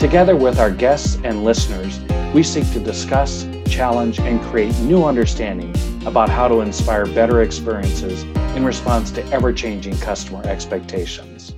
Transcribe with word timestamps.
Together 0.00 0.34
with 0.34 0.58
our 0.58 0.70
guests 0.70 1.18
and 1.24 1.44
listeners, 1.44 2.00
we 2.32 2.42
seek 2.42 2.64
to 2.72 2.80
discuss, 2.80 3.46
challenge, 3.66 4.18
and 4.18 4.40
create 4.40 4.74
new 4.78 5.04
understanding 5.04 5.76
about 6.06 6.30
how 6.30 6.48
to 6.48 6.62
inspire 6.62 7.04
better 7.04 7.42
experiences 7.42 8.22
in 8.56 8.64
response 8.64 9.10
to 9.10 9.22
ever 9.26 9.52
changing 9.52 9.94
customer 9.98 10.42
expectations. 10.46 11.54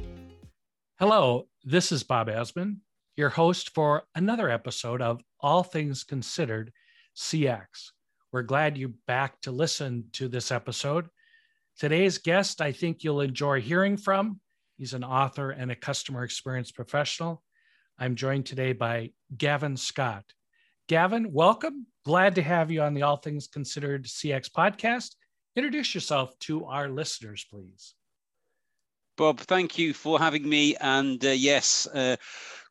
Hello, 0.99 1.47
this 1.63 1.93
is 1.93 2.03
Bob 2.03 2.27
Azman, 2.27 2.79
your 3.15 3.29
host 3.29 3.71
for 3.77 4.03
another 4.17 4.51
episode 4.51 5.01
of 5.01 5.23
All 5.39 5.63
Things 5.63 6.03
Considered 6.03 6.73
CX. 7.17 7.93
We're 8.33 8.43
glad 8.43 8.77
you're 8.77 8.91
back 9.07 9.41
to 9.43 9.53
listen 9.53 10.07
to 10.15 10.27
this 10.27 10.51
episode. 10.51 11.09
Today's 11.79 12.19
guest, 12.19 12.61
I 12.61 12.73
think 12.73 13.05
you'll 13.05 13.21
enjoy 13.21 13.61
hearing 13.61 13.97
from. 13.97 14.41
He's 14.79 14.95
an 14.95 15.05
author 15.05 15.53
and 15.53 15.71
a 15.71 15.77
customer 15.77 16.25
experience 16.25 16.73
professional. 16.73 17.41
I'm 18.03 18.17
joined 18.17 18.47
today 18.47 18.73
by 18.73 19.13
Gavin 19.37 19.77
Scott. 19.77 20.25
Gavin, 20.89 21.33
welcome. 21.33 21.87
Glad 22.05 22.35
to 22.35 22.43
have 22.43 22.69
you 22.69 22.83
on 22.83 22.95
the 22.95 23.03
All 23.03 23.17
Things 23.17 23.47
Considered 23.47 24.07
CX 24.07 24.51
podcast. 24.51 25.15
Introduce 25.55 25.95
yourself 25.95 26.37
to 26.41 26.65
our 26.65 26.89
listeners, 26.89 27.47
please. 27.49 27.95
Bob, 29.17 29.39
thank 29.39 29.79
you 29.79 29.95
for 29.95 30.19
having 30.19 30.49
me. 30.49 30.75
And 30.81 31.25
uh, 31.25 31.29
yes, 31.29 31.87
uh, 31.95 32.17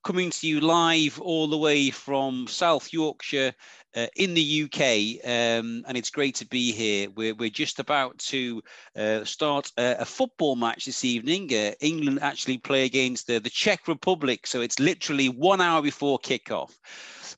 coming 0.03 0.31
to 0.31 0.47
you 0.47 0.59
live 0.61 1.19
all 1.21 1.47
the 1.47 1.57
way 1.57 1.91
from 1.91 2.47
South 2.47 2.91
Yorkshire 2.91 3.53
uh, 3.95 4.07
in 4.16 4.33
the 4.33 4.63
UK, 4.63 5.23
um, 5.27 5.83
and 5.88 5.95
it's 5.95 6.09
great 6.09 6.35
to 6.35 6.47
be 6.47 6.71
here. 6.71 7.09
We're, 7.16 7.35
we're 7.35 7.49
just 7.49 7.80
about 7.80 8.17
to 8.19 8.61
uh, 8.95 9.23
start 9.25 9.72
a, 9.77 9.97
a, 9.99 10.05
football 10.05 10.55
match 10.55 10.85
this 10.85 11.03
evening. 11.03 11.53
Uh, 11.53 11.73
England 11.81 12.19
actually 12.22 12.57
play 12.57 12.85
against 12.85 13.27
the, 13.27 13.39
the 13.39 13.49
Czech 13.49 13.88
Republic, 13.88 14.47
so 14.47 14.61
it's 14.61 14.79
literally 14.79 15.29
one 15.29 15.61
hour 15.61 15.81
before 15.81 16.19
kickoff. 16.19 16.72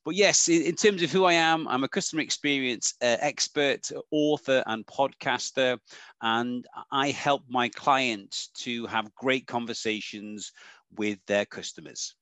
But 0.05 0.15
yes, 0.15 0.47
in, 0.47 0.61
in 0.61 0.75
terms 0.75 1.01
of 1.01 1.11
who 1.11 1.25
I 1.25 1.33
am, 1.33 1.67
I'm 1.67 1.83
a 1.83 1.89
customer 1.89 2.21
experience 2.21 2.93
uh, 3.01 3.17
expert, 3.19 3.89
author, 4.11 4.63
and 4.67 4.85
podcaster, 4.85 5.79
and 6.21 6.65
I 6.91 7.09
help 7.09 7.43
my 7.49 7.69
clients 7.69 8.49
to 8.59 8.85
have 8.85 9.13
great 9.15 9.47
conversations 9.47 10.51
with 10.95 11.19
their 11.25 11.45
customers. 11.45 12.15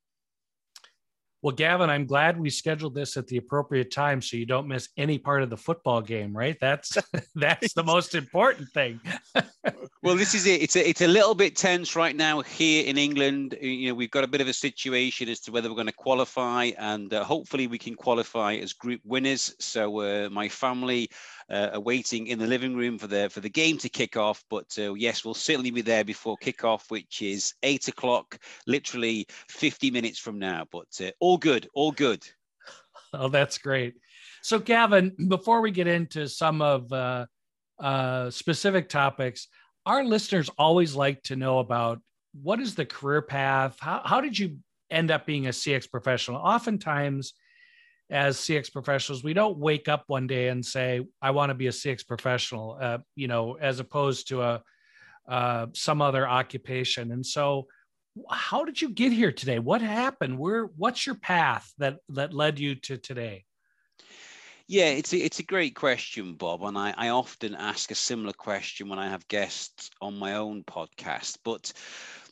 Well, 1.43 1.55
Gavin, 1.55 1.89
I'm 1.89 2.05
glad 2.05 2.39
we 2.39 2.51
scheduled 2.51 2.93
this 2.93 3.17
at 3.17 3.25
the 3.25 3.37
appropriate 3.37 3.91
time 3.91 4.21
so 4.21 4.37
you 4.37 4.45
don't 4.45 4.67
miss 4.67 4.89
any 4.95 5.17
part 5.17 5.41
of 5.41 5.49
the 5.49 5.57
football 5.57 5.99
game, 5.99 6.37
right? 6.37 6.55
That's 6.61 6.97
that's 7.35 7.73
the 7.73 7.83
most 7.83 8.13
important 8.13 8.69
thing. 8.69 8.99
well, 10.03 10.15
this 10.15 10.35
is 10.35 10.45
it. 10.45 10.61
It's 10.61 10.75
a, 10.75 10.87
it's 10.87 11.01
a 11.01 11.07
little 11.07 11.33
bit 11.33 11.55
tense 11.55 11.95
right 11.95 12.15
now 12.15 12.41
here 12.41 12.85
in 12.85 12.97
England. 12.97 13.57
You 13.59 13.89
know, 13.89 13.95
we've 13.95 14.11
got 14.11 14.23
a 14.23 14.27
bit 14.27 14.41
of 14.41 14.47
a 14.47 14.53
situation 14.53 15.29
as 15.29 15.39
to 15.41 15.51
whether 15.51 15.69
we're 15.69 15.75
going 15.75 15.87
to 15.87 15.93
qualify, 15.93 16.71
and 16.77 17.13
uh, 17.13 17.23
hopefully 17.23 17.65
we 17.67 17.79
can 17.79 17.95
qualify 17.95 18.55
as 18.55 18.73
group 18.73 19.01
winners. 19.03 19.55
So 19.59 20.01
uh, 20.01 20.29
my 20.29 20.47
family 20.47 21.09
uh, 21.51 21.79
waiting 21.79 22.27
in 22.27 22.39
the 22.39 22.47
living 22.47 22.75
room 22.75 22.97
for 22.97 23.07
the 23.07 23.29
for 23.29 23.41
the 23.41 23.49
game 23.49 23.77
to 23.79 23.89
kick 23.89 24.15
off. 24.15 24.43
But 24.49 24.75
uh, 24.79 24.93
yes, 24.93 25.25
we'll 25.25 25.33
certainly 25.33 25.71
be 25.71 25.81
there 25.81 26.03
before 26.03 26.37
kickoff, 26.37 26.89
which 26.89 27.21
is 27.21 27.53
eight 27.63 27.87
o'clock, 27.87 28.37
literally 28.65 29.27
50 29.49 29.91
minutes 29.91 30.17
from 30.17 30.39
now. 30.39 30.65
But 30.71 30.87
uh, 31.01 31.11
all 31.19 31.37
good, 31.37 31.67
all 31.73 31.91
good. 31.91 32.25
Oh, 33.13 33.27
that's 33.27 33.57
great. 33.57 33.95
So, 34.41 34.57
Gavin, 34.57 35.13
before 35.27 35.61
we 35.61 35.71
get 35.71 35.87
into 35.87 36.29
some 36.29 36.61
of 36.61 36.91
uh, 36.93 37.25
uh, 37.79 38.29
specific 38.29 38.87
topics, 38.87 39.47
our 39.85 40.03
listeners 40.03 40.49
always 40.57 40.95
like 40.95 41.21
to 41.23 41.35
know 41.35 41.59
about 41.59 41.99
what 42.41 42.59
is 42.59 42.75
the 42.75 42.85
career 42.85 43.21
path? 43.21 43.77
How, 43.79 44.01
how 44.05 44.21
did 44.21 44.39
you 44.39 44.57
end 44.89 45.11
up 45.11 45.25
being 45.25 45.47
a 45.47 45.49
CX 45.49 45.91
professional? 45.91 46.37
Oftentimes, 46.37 47.33
as 48.11 48.37
CX 48.37 48.71
professionals, 48.71 49.23
we 49.23 49.33
don't 49.33 49.57
wake 49.57 49.87
up 49.87 50.03
one 50.07 50.27
day 50.27 50.49
and 50.49 50.63
say, 50.63 51.01
"I 51.21 51.31
want 51.31 51.49
to 51.49 51.55
be 51.55 51.67
a 51.67 51.71
CX 51.71 52.05
professional," 52.05 52.77
uh, 52.79 52.99
you 53.15 53.27
know, 53.27 53.55
as 53.55 53.79
opposed 53.79 54.27
to 54.27 54.41
a 54.41 54.63
uh, 55.27 55.67
some 55.73 56.01
other 56.01 56.27
occupation. 56.27 57.11
And 57.11 57.25
so, 57.25 57.67
how 58.29 58.65
did 58.65 58.81
you 58.81 58.89
get 58.89 59.13
here 59.13 59.31
today? 59.31 59.59
What 59.59 59.81
happened? 59.81 60.37
Where? 60.37 60.65
What's 60.65 61.05
your 61.05 61.15
path 61.15 61.71
that 61.77 61.97
that 62.09 62.33
led 62.33 62.59
you 62.59 62.75
to 62.75 62.97
today? 62.97 63.45
Yeah, 64.67 64.89
it's 64.89 65.11
a, 65.11 65.17
it's 65.17 65.39
a 65.39 65.43
great 65.43 65.75
question, 65.75 66.35
Bob, 66.35 66.63
and 66.63 66.77
I, 66.77 66.93
I 66.95 67.09
often 67.09 67.55
ask 67.55 67.91
a 67.91 67.95
similar 67.95 68.31
question 68.31 68.87
when 68.87 68.99
I 68.99 69.09
have 69.09 69.27
guests 69.27 69.89
on 70.01 70.17
my 70.17 70.35
own 70.35 70.63
podcast. 70.63 71.39
But 71.43 71.73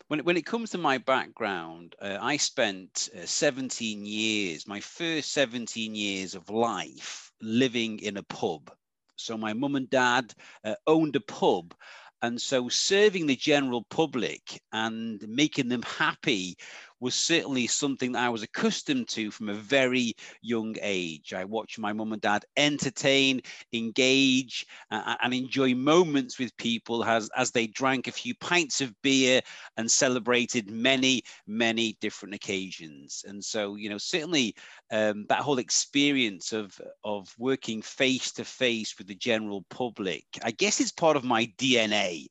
when, 0.09 0.21
when 0.21 0.37
it 0.37 0.45
comes 0.45 0.71
to 0.71 0.79
my 0.79 0.97
background, 0.97 1.95
uh, 2.01 2.17
I 2.19 2.37
spent 2.37 3.09
uh, 3.15 3.25
17 3.25 4.05
years, 4.05 4.67
my 4.67 4.79
first 4.79 5.31
17 5.33 5.93
years 5.93 6.33
of 6.33 6.49
life 6.49 7.31
living 7.41 7.99
in 7.99 8.17
a 8.17 8.23
pub. 8.23 8.71
So 9.15 9.37
my 9.37 9.53
mum 9.53 9.75
and 9.75 9.87
dad 9.89 10.33
uh, 10.63 10.73
owned 10.87 11.15
a 11.15 11.19
pub. 11.19 11.75
And 12.23 12.41
so 12.41 12.69
serving 12.69 13.27
the 13.27 13.35
general 13.35 13.85
public 13.91 14.59
and 14.73 15.23
making 15.27 15.69
them 15.69 15.83
happy 15.83 16.57
was 16.99 17.15
certainly 17.15 17.67
something 17.67 18.11
that 18.11 18.23
I 18.23 18.29
was 18.29 18.43
accustomed 18.43 19.07
to 19.09 19.31
from 19.31 19.49
a 19.49 19.53
very 19.53 20.13
young 20.41 20.75
age. 20.81 21.33
I 21.33 21.45
watched 21.45 21.79
my 21.79 21.93
mum 21.93 22.13
and 22.13 22.21
dad 22.21 22.45
entertain, 22.57 23.41
engage, 23.73 24.65
uh, 24.91 25.15
and 25.21 25.33
enjoy 25.33 25.75
moments 25.75 26.39
with 26.39 26.55
people 26.57 27.03
as, 27.03 27.29
as 27.35 27.51
they 27.51 27.67
drank 27.67 28.07
a 28.07 28.11
few 28.11 28.35
pints 28.35 28.81
of 28.81 28.93
beer 29.01 29.41
and 29.77 29.89
celebrated 29.89 30.69
many, 30.69 31.23
many 31.47 31.97
different 32.01 32.35
occasions. 32.35 33.23
And 33.27 33.43
so, 33.43 33.75
you 33.75 33.89
know, 33.89 33.97
certainly 33.97 34.55
um, 34.91 35.25
that 35.29 35.41
whole 35.41 35.59
experience 35.59 36.51
of, 36.51 36.79
of 37.03 37.33
working 37.37 37.81
face 37.81 38.31
to 38.33 38.43
face 38.43 38.97
with 38.97 39.07
the 39.07 39.15
general 39.15 39.65
public, 39.69 40.25
I 40.43 40.51
guess 40.51 40.79
it's 40.79 40.91
part 40.91 41.15
of 41.15 41.23
my 41.23 41.45
DNA. 41.57 42.27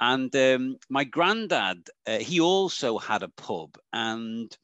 And 0.00 0.34
um, 0.36 0.76
my 0.88 1.04
granddad, 1.04 1.88
uh, 2.06 2.18
he 2.18 2.40
also 2.40 2.98
had 2.98 3.22
a 3.22 3.28
pub. 3.28 3.78
And 3.92 4.56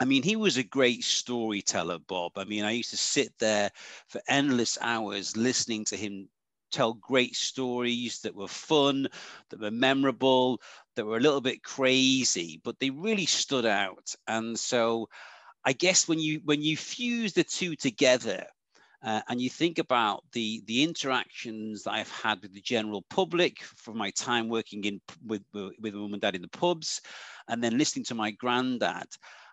I 0.00 0.04
mean, 0.04 0.22
he 0.22 0.36
was 0.36 0.56
a 0.56 0.62
great 0.62 1.04
storyteller, 1.04 1.98
Bob. 1.98 2.32
I 2.36 2.44
mean, 2.44 2.64
I 2.64 2.72
used 2.72 2.90
to 2.90 2.96
sit 2.96 3.32
there 3.38 3.70
for 4.08 4.20
endless 4.28 4.76
hours 4.80 5.36
listening 5.36 5.84
to 5.86 5.96
him 5.96 6.28
tell 6.72 6.94
great 6.94 7.34
stories 7.36 8.20
that 8.20 8.34
were 8.34 8.48
fun, 8.48 9.08
that 9.50 9.60
were 9.60 9.70
memorable, 9.70 10.60
that 10.94 11.06
were 11.06 11.16
a 11.16 11.20
little 11.20 11.40
bit 11.40 11.62
crazy, 11.62 12.60
but 12.64 12.78
they 12.80 12.90
really 12.90 13.26
stood 13.26 13.64
out. 13.64 14.14
And 14.26 14.58
so 14.58 15.08
I 15.64 15.72
guess 15.72 16.08
when 16.08 16.18
you 16.20 16.40
when 16.44 16.62
you 16.62 16.76
fuse 16.76 17.32
the 17.32 17.44
two 17.44 17.76
together, 17.76 18.46
uh, 19.06 19.22
and 19.28 19.40
you 19.40 19.48
think 19.48 19.78
about 19.78 20.24
the 20.32 20.62
the 20.66 20.82
interactions 20.82 21.84
that 21.84 21.92
I've 21.92 22.10
had 22.10 22.42
with 22.42 22.52
the 22.52 22.60
general 22.60 23.04
public 23.08 23.62
from 23.62 23.96
my 23.96 24.10
time 24.10 24.48
working 24.48 24.84
in 24.84 25.00
with 25.24 25.42
with 25.52 25.94
mum 25.94 26.12
and 26.12 26.20
dad 26.20 26.34
in 26.34 26.42
the 26.42 26.48
pubs, 26.48 27.00
and 27.48 27.62
then 27.62 27.78
listening 27.78 28.04
to 28.06 28.14
my 28.14 28.32
granddad. 28.32 29.06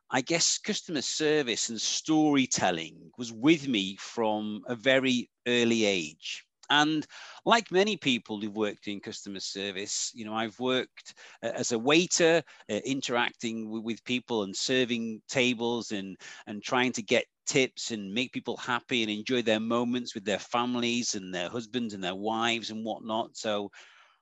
I 0.09 0.22
guess 0.22 0.58
customer 0.58 1.02
service 1.02 1.69
and 1.69 1.80
storytelling 1.80 3.11
was 3.17 3.32
with 3.32 3.67
me 3.67 3.96
from 4.00 4.61
a 4.67 4.76
very 4.76 5.29
early 5.47 5.85
age. 5.85 6.46
And 6.70 7.06
like 7.46 7.72
many 7.72 7.97
people 7.97 8.40
who've 8.40 8.56
worked 8.56 8.88
in 8.88 8.99
customer 8.99 9.40
service, 9.40 10.11
you 10.14 10.26
know, 10.26 10.34
I've 10.34 10.59
worked 10.59 11.14
uh, 11.44 11.52
as 11.56 11.72
a 11.72 11.79
waiter, 11.79 12.41
uh, 12.70 12.73
interacting 12.85 13.70
with, 13.70 13.84
with, 13.84 14.03
people 14.06 14.44
and 14.44 14.56
serving 14.56 15.22
tables 15.28 15.91
and 15.91 16.17
and 16.47 16.64
trying 16.64 16.91
to 16.94 17.02
get 17.02 17.26
tips 17.45 17.91
and 17.91 18.13
make 18.13 18.31
people 18.31 18.57
happy 18.57 19.03
and 19.03 19.11
enjoy 19.11 19.41
their 19.41 19.59
moments 19.59 20.13
with 20.13 20.25
their 20.25 20.40
families 20.40 21.16
and 21.16 21.34
their 21.34 21.49
husbands 21.49 21.93
and 21.93 22.03
their 22.03 22.16
wives 22.16 22.69
and 22.69 22.85
whatnot. 22.85 23.35
So 23.37 23.72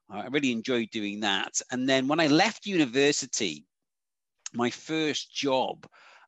I 0.09 0.27
really 0.27 0.51
enjoyed 0.51 0.89
doing 0.91 1.21
that. 1.21 1.61
And 1.71 1.87
then 1.87 2.07
when 2.07 2.19
I 2.19 2.27
left 2.27 2.65
university, 2.65 3.65
my 4.53 4.69
first 4.69 5.33
job 5.33 5.87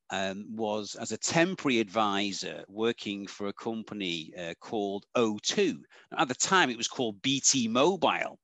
um, 0.10 0.45
was 0.56 0.95
as 0.95 1.12
a 1.12 1.18
temporary 1.18 1.80
advisor 1.80 2.63
working 2.68 3.25
for 3.28 3.48
a 3.48 3.54
company 3.54 4.31
uh, 4.39 4.54
called 4.60 5.06
O2. 5.18 5.80
At 6.18 6.28
the 6.28 6.36
time, 6.36 6.69
it 6.69 6.78
was 6.78 6.88
called 6.88 7.22
BT 7.22 7.68
Mobile. 7.68 8.39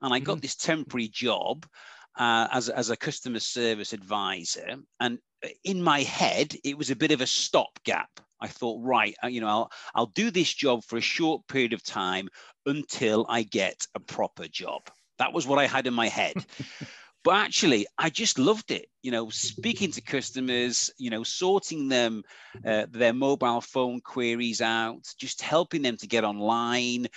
And 0.00 0.14
I 0.14 0.20
got 0.20 0.34
mm-hmm. 0.34 0.40
this 0.42 0.54
temporary 0.54 1.08
job 1.08 1.66
uh, 2.18 2.48
as, 2.52 2.68
as 2.68 2.90
a 2.90 2.96
customer 2.96 3.40
service 3.40 3.92
advisor. 3.92 4.76
And 5.00 5.18
in 5.64 5.82
my 5.82 6.02
head, 6.02 6.54
it 6.64 6.76
was 6.76 6.90
a 6.90 6.96
bit 6.96 7.12
of 7.12 7.20
a 7.20 7.26
stopgap. 7.26 8.10
I 8.40 8.48
thought, 8.48 8.80
right, 8.82 9.16
uh, 9.22 9.28
you 9.28 9.40
know, 9.40 9.48
I'll, 9.48 9.70
I'll 9.94 10.06
do 10.06 10.30
this 10.30 10.52
job 10.52 10.84
for 10.84 10.96
a 10.96 11.02
short 11.02 11.46
period 11.48 11.72
of 11.72 11.82
time 11.82 12.28
until 12.66 13.26
I 13.28 13.42
get 13.42 13.86
a 13.94 14.00
proper 14.00 14.46
job. 14.46 14.82
That 15.18 15.32
was 15.32 15.46
what 15.46 15.58
I 15.58 15.66
had 15.66 15.86
in 15.86 15.94
my 15.94 16.08
head. 16.08 16.34
but 17.24 17.34
actually, 17.34 17.86
I 17.98 18.10
just 18.10 18.38
loved 18.38 18.70
it. 18.70 18.86
You 19.02 19.10
know, 19.10 19.28
speaking 19.30 19.90
to 19.92 20.00
customers, 20.00 20.90
you 20.98 21.10
know, 21.10 21.24
sorting 21.24 21.88
them 21.88 22.22
uh, 22.64 22.86
their 22.90 23.12
mobile 23.12 23.60
phone 23.60 24.00
queries 24.00 24.60
out, 24.60 25.02
just 25.18 25.42
helping 25.42 25.82
them 25.82 25.96
to 25.96 26.06
get 26.06 26.24
online, 26.24 27.08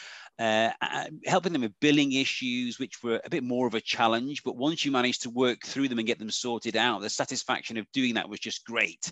uh, 0.42 0.72
uh, 0.82 1.06
helping 1.28 1.54
them 1.54 1.62
with 1.62 1.80
billing 1.82 2.14
issues, 2.14 2.80
which 2.80 3.04
were 3.04 3.22
a 3.24 3.30
bit 3.30 3.44
more 3.44 3.68
of 3.68 3.76
a 3.76 3.82
challenge. 3.82 4.42
But 4.44 4.58
once 4.58 4.84
you 4.84 4.92
managed 4.92 5.22
to 5.22 5.30
work 5.30 5.64
through 5.64 5.88
them 5.88 6.00
and 6.00 6.08
get 6.08 6.18
them 6.18 6.32
sorted 6.32 6.76
out, 6.76 7.02
the 7.02 7.12
satisfaction 7.12 7.78
of 7.78 7.86
doing 7.92 8.16
that 8.16 8.28
was 8.28 8.40
just 8.40 8.66
great. 8.66 9.12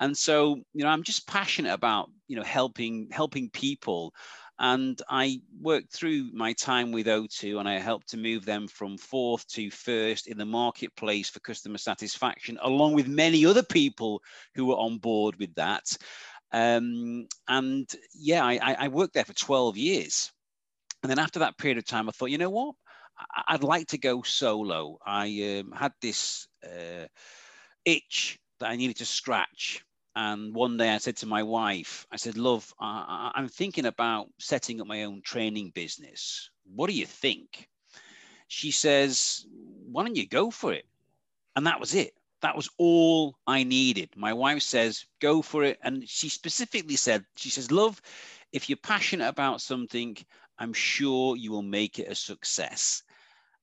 And 0.00 0.18
so, 0.18 0.56
you 0.72 0.82
know, 0.82 0.88
I'm 0.88 1.04
just 1.04 1.28
passionate 1.28 1.72
about, 1.72 2.10
you 2.26 2.34
know, 2.34 2.42
helping 2.42 3.06
helping 3.12 3.50
people. 3.50 4.12
And 4.58 5.00
I 5.08 5.42
worked 5.60 5.92
through 5.92 6.30
my 6.32 6.54
time 6.54 6.90
with 6.90 7.06
O2 7.06 7.60
and 7.60 7.68
I 7.68 7.78
helped 7.78 8.08
to 8.08 8.16
move 8.16 8.44
them 8.44 8.66
from 8.66 8.98
fourth 8.98 9.46
to 9.50 9.70
first 9.70 10.26
in 10.26 10.38
the 10.38 10.44
marketplace 10.44 11.30
for 11.30 11.38
customer 11.38 11.78
satisfaction, 11.78 12.58
along 12.60 12.94
with 12.94 13.06
many 13.06 13.46
other 13.46 13.62
people 13.62 14.22
who 14.56 14.66
were 14.66 14.74
on 14.76 14.98
board 14.98 15.36
with 15.38 15.54
that. 15.54 15.84
Um, 16.50 17.26
and 17.48 17.88
yeah, 18.12 18.44
I, 18.44 18.76
I 18.78 18.88
worked 18.88 19.14
there 19.14 19.24
for 19.24 19.34
12 19.34 19.76
years. 19.76 20.32
And 21.04 21.10
then 21.10 21.18
after 21.18 21.40
that 21.40 21.58
period 21.58 21.76
of 21.76 21.84
time, 21.84 22.08
I 22.08 22.12
thought, 22.12 22.30
you 22.30 22.38
know 22.38 22.48
what? 22.48 22.76
I'd 23.48 23.62
like 23.62 23.88
to 23.88 23.98
go 23.98 24.22
solo. 24.22 24.96
I 25.04 25.60
um, 25.60 25.70
had 25.72 25.92
this 26.00 26.48
uh, 26.64 27.04
itch 27.84 28.38
that 28.58 28.70
I 28.70 28.76
needed 28.76 28.96
to 28.96 29.04
scratch. 29.04 29.84
And 30.16 30.54
one 30.54 30.78
day 30.78 30.88
I 30.88 30.96
said 30.96 31.18
to 31.18 31.26
my 31.26 31.42
wife, 31.42 32.06
I 32.10 32.16
said, 32.16 32.38
Love, 32.38 32.72
I, 32.80 33.32
am 33.36 33.48
thinking 33.48 33.84
about 33.84 34.28
setting 34.38 34.80
up 34.80 34.86
my 34.86 35.02
own 35.04 35.20
training 35.20 35.72
business. 35.74 36.48
What 36.74 36.88
do 36.88 36.96
you 36.96 37.04
think? 37.04 37.68
She 38.48 38.70
says, 38.70 39.44
Why 39.92 40.04
don't 40.04 40.16
you 40.16 40.26
go 40.26 40.50
for 40.50 40.72
it? 40.72 40.86
And 41.54 41.66
that 41.66 41.80
was 41.80 41.94
it. 41.94 42.14
That 42.40 42.56
was 42.56 42.70
all 42.78 43.36
I 43.46 43.62
needed. 43.64 44.08
My 44.16 44.32
wife 44.32 44.62
says, 44.62 45.04
Go 45.20 45.42
for 45.42 45.64
it. 45.64 45.78
And 45.82 46.08
she 46.08 46.30
specifically 46.30 46.96
said, 46.96 47.26
She 47.36 47.50
says, 47.50 47.70
Love, 47.70 48.00
if 48.54 48.70
you're 48.70 48.78
passionate 48.78 49.28
about 49.28 49.60
something, 49.60 50.16
I'm 50.58 50.72
sure 50.72 51.36
you 51.36 51.52
will 51.52 51.62
make 51.62 51.98
it 51.98 52.10
a 52.10 52.14
success. 52.14 53.02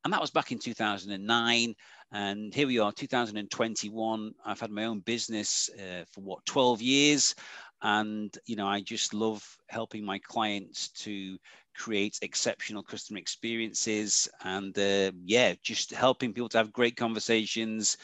And 0.04 0.14
that 0.14 0.22
was 0.22 0.32
back 0.32 0.52
in 0.52 0.60
2009. 0.60 1.76
And 2.12 2.54
here 2.54 2.68
we 2.68 2.80
are, 2.80 2.92
2021. 2.92 4.34
I've 4.46 4.60
had 4.60 4.72
my 4.72 4.86
own 4.86 5.00
business 5.00 5.70
uh, 5.80 6.04
for 6.12 6.22
what, 6.22 6.46
12 6.46 6.82
years. 6.82 7.36
And, 7.82 8.36
you 8.46 8.56
know, 8.56 8.68
I 8.68 8.82
just 8.82 9.14
love 9.14 9.44
helping 9.70 10.06
my 10.06 10.20
clients 10.20 10.90
to 10.90 11.38
create 11.76 12.20
exceptional 12.22 12.84
customer 12.84 13.20
experiences 13.20 14.28
and, 14.44 14.78
uh, 14.78 15.12
yeah, 15.24 15.54
just 15.64 15.92
helping 15.92 16.34
people 16.34 16.50
to 16.50 16.58
have 16.58 16.74
great 16.74 16.98
conversations. 16.98 17.98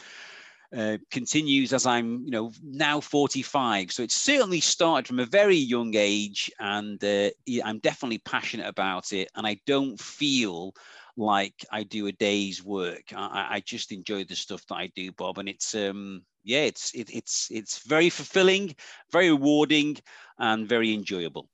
Uh, 0.76 0.98
continues 1.12 1.72
as 1.72 1.86
I'm, 1.86 2.24
you 2.26 2.32
know, 2.32 2.52
now 2.62 3.00
45. 3.00 3.90
So 3.90 4.04
it 4.04 4.12
certainly 4.12 4.60
started 4.60 5.08
from 5.08 5.20
a 5.20 5.26
very 5.26 5.56
young 5.56 5.96
age, 5.96 6.52
and 6.60 7.02
uh, 7.02 7.30
I'm 7.64 7.80
definitely 7.80 8.18
passionate 8.18 8.68
about 8.68 9.14
it. 9.14 9.30
And 9.36 9.48
I 9.48 9.60
don't 9.66 9.98
feel 9.98 10.74
like 11.16 11.66
I 11.72 11.84
do 11.84 12.08
a 12.08 12.12
day's 12.12 12.64
work. 12.64 13.14
I, 13.16 13.48
I 13.50 13.64
just 13.66 13.94
enjoy 13.94 14.26
the 14.26 14.36
stuff 14.36 14.66
that 14.68 14.76
I 14.76 14.92
do, 14.96 15.12
Bob, 15.14 15.38
and 15.38 15.48
it's 15.48 15.74
um, 15.74 16.24
yeah, 16.44 16.64
it's 16.64 16.94
it, 16.94 17.10
it's 17.14 17.48
it's 17.50 17.88
very 17.88 18.10
fulfilling, 18.10 18.76
very 19.12 19.30
rewarding, 19.30 19.98
and 20.38 20.68
very 20.68 20.94
enjoyable. 20.94 21.50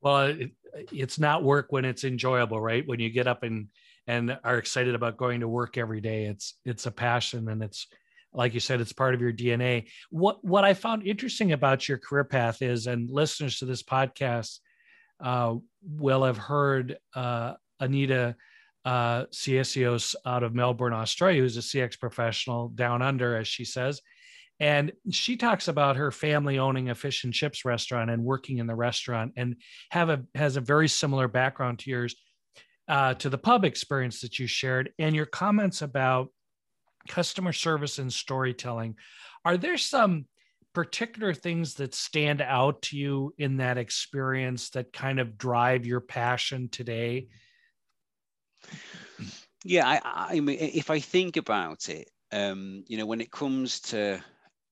Well, 0.00 0.26
it, 0.26 0.50
it's 0.92 1.18
not 1.18 1.44
work 1.44 1.70
when 1.70 1.84
it's 1.84 2.04
enjoyable, 2.04 2.60
right? 2.60 2.86
When 2.86 3.00
you 3.00 3.10
get 3.10 3.26
up 3.26 3.42
and 3.42 3.68
and 4.06 4.38
are 4.44 4.58
excited 4.58 4.94
about 4.94 5.16
going 5.16 5.40
to 5.40 5.48
work 5.48 5.78
every 5.78 6.00
day. 6.00 6.24
It's 6.24 6.56
it's 6.64 6.86
a 6.86 6.90
passion 6.90 7.48
and 7.48 7.62
it's 7.62 7.86
like 8.34 8.54
you 8.54 8.60
said, 8.60 8.80
it's 8.80 8.92
part 8.92 9.14
of 9.14 9.20
your 9.20 9.32
DNA. 9.32 9.88
What 10.10 10.44
what 10.44 10.64
I 10.64 10.74
found 10.74 11.06
interesting 11.06 11.52
about 11.52 11.88
your 11.88 11.98
career 11.98 12.24
path 12.24 12.62
is, 12.62 12.86
and 12.86 13.10
listeners 13.10 13.58
to 13.58 13.66
this 13.66 13.82
podcast 13.82 14.58
uh, 15.22 15.54
will 15.82 16.24
have 16.24 16.38
heard 16.38 16.96
uh, 17.14 17.54
Anita 17.80 18.36
uh, 18.84 19.24
Siassios 19.26 20.14
out 20.26 20.42
of 20.42 20.54
Melbourne, 20.54 20.92
Australia, 20.92 21.42
who's 21.42 21.56
a 21.56 21.60
CX 21.60 21.98
professional 21.98 22.68
down 22.68 23.02
under, 23.02 23.36
as 23.36 23.46
she 23.46 23.64
says. 23.64 24.00
And 24.60 24.92
she 25.10 25.36
talks 25.36 25.68
about 25.68 25.96
her 25.96 26.10
family 26.10 26.58
owning 26.58 26.88
a 26.88 26.94
fish 26.94 27.24
and 27.24 27.34
chips 27.34 27.64
restaurant 27.64 28.10
and 28.10 28.22
working 28.22 28.58
in 28.58 28.66
the 28.66 28.76
restaurant 28.76 29.32
and 29.36 29.56
have 29.90 30.08
a 30.08 30.22
has 30.34 30.56
a 30.56 30.60
very 30.60 30.88
similar 30.88 31.26
background 31.26 31.80
to 31.80 31.90
yours 31.90 32.14
uh, 32.88 33.14
to 33.14 33.28
the 33.28 33.38
pub 33.38 33.64
experience 33.64 34.20
that 34.20 34.38
you 34.38 34.46
shared 34.46 34.90
and 34.98 35.14
your 35.14 35.26
comments 35.26 35.82
about 35.82 36.28
customer 37.08 37.52
service 37.52 37.98
and 37.98 38.12
storytelling. 38.12 38.96
Are 39.44 39.56
there 39.56 39.78
some 39.78 40.26
particular 40.72 41.34
things 41.34 41.74
that 41.74 41.94
stand 41.94 42.40
out 42.40 42.82
to 42.82 42.96
you 42.96 43.34
in 43.38 43.58
that 43.58 43.78
experience 43.78 44.70
that 44.70 44.92
kind 44.92 45.20
of 45.20 45.36
drive 45.36 45.84
your 45.86 46.00
passion 46.00 46.68
today? 46.70 47.28
Yeah, 49.64 49.86
I, 49.86 50.36
I 50.36 50.40
mean, 50.40 50.58
if 50.60 50.90
I 50.90 50.98
think 50.98 51.36
about 51.36 51.88
it, 51.88 52.08
um, 52.32 52.84
you 52.86 52.96
know, 52.96 53.06
when 53.06 53.20
it 53.20 53.30
comes 53.30 53.80
to, 53.80 54.22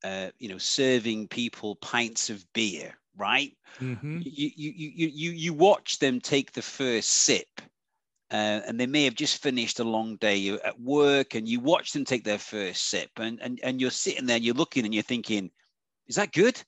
uh, 0.03 0.29
you 0.39 0.49
know, 0.49 0.59
serving 0.59 1.29
people 1.29 1.77
pints 1.77 2.31
of 2.31 2.45
beer, 2.55 2.95
right? 3.17 3.57
Mm-hmm. 3.79 4.21
You, 4.25 4.51
you, 4.57 4.73
you, 4.75 5.09
you, 5.09 5.31
you 5.33 5.53
watch 5.53 5.99
them 5.99 6.21
take 6.21 6.53
the 6.53 6.63
first 6.63 7.11
sip 7.11 7.61
uh, 8.33 8.61
and 8.67 8.79
they 8.79 8.87
may 8.87 9.05
have 9.05 9.15
just 9.15 9.43
finished 9.43 9.81
a 9.81 9.85
long 9.85 10.17
day 10.17 10.51
at 10.65 10.81
work 10.81 11.35
and 11.35 11.49
you 11.49 11.59
watch 11.59 11.93
them 11.93 12.05
take 12.05 12.25
their 12.25 12.39
first 12.39 12.89
sip 12.89 13.11
and, 13.17 13.41
and, 13.43 13.59
and 13.63 13.81
you're 13.81 13.91
sitting 13.91 14.27
there 14.27 14.37
and 14.37 14.45
you're 14.45 14.55
looking 14.55 14.85
and 14.85 14.95
you're 14.95 15.03
thinking, 15.03 15.51
is 16.07 16.17
that 16.17 16.33
good? 16.33 16.61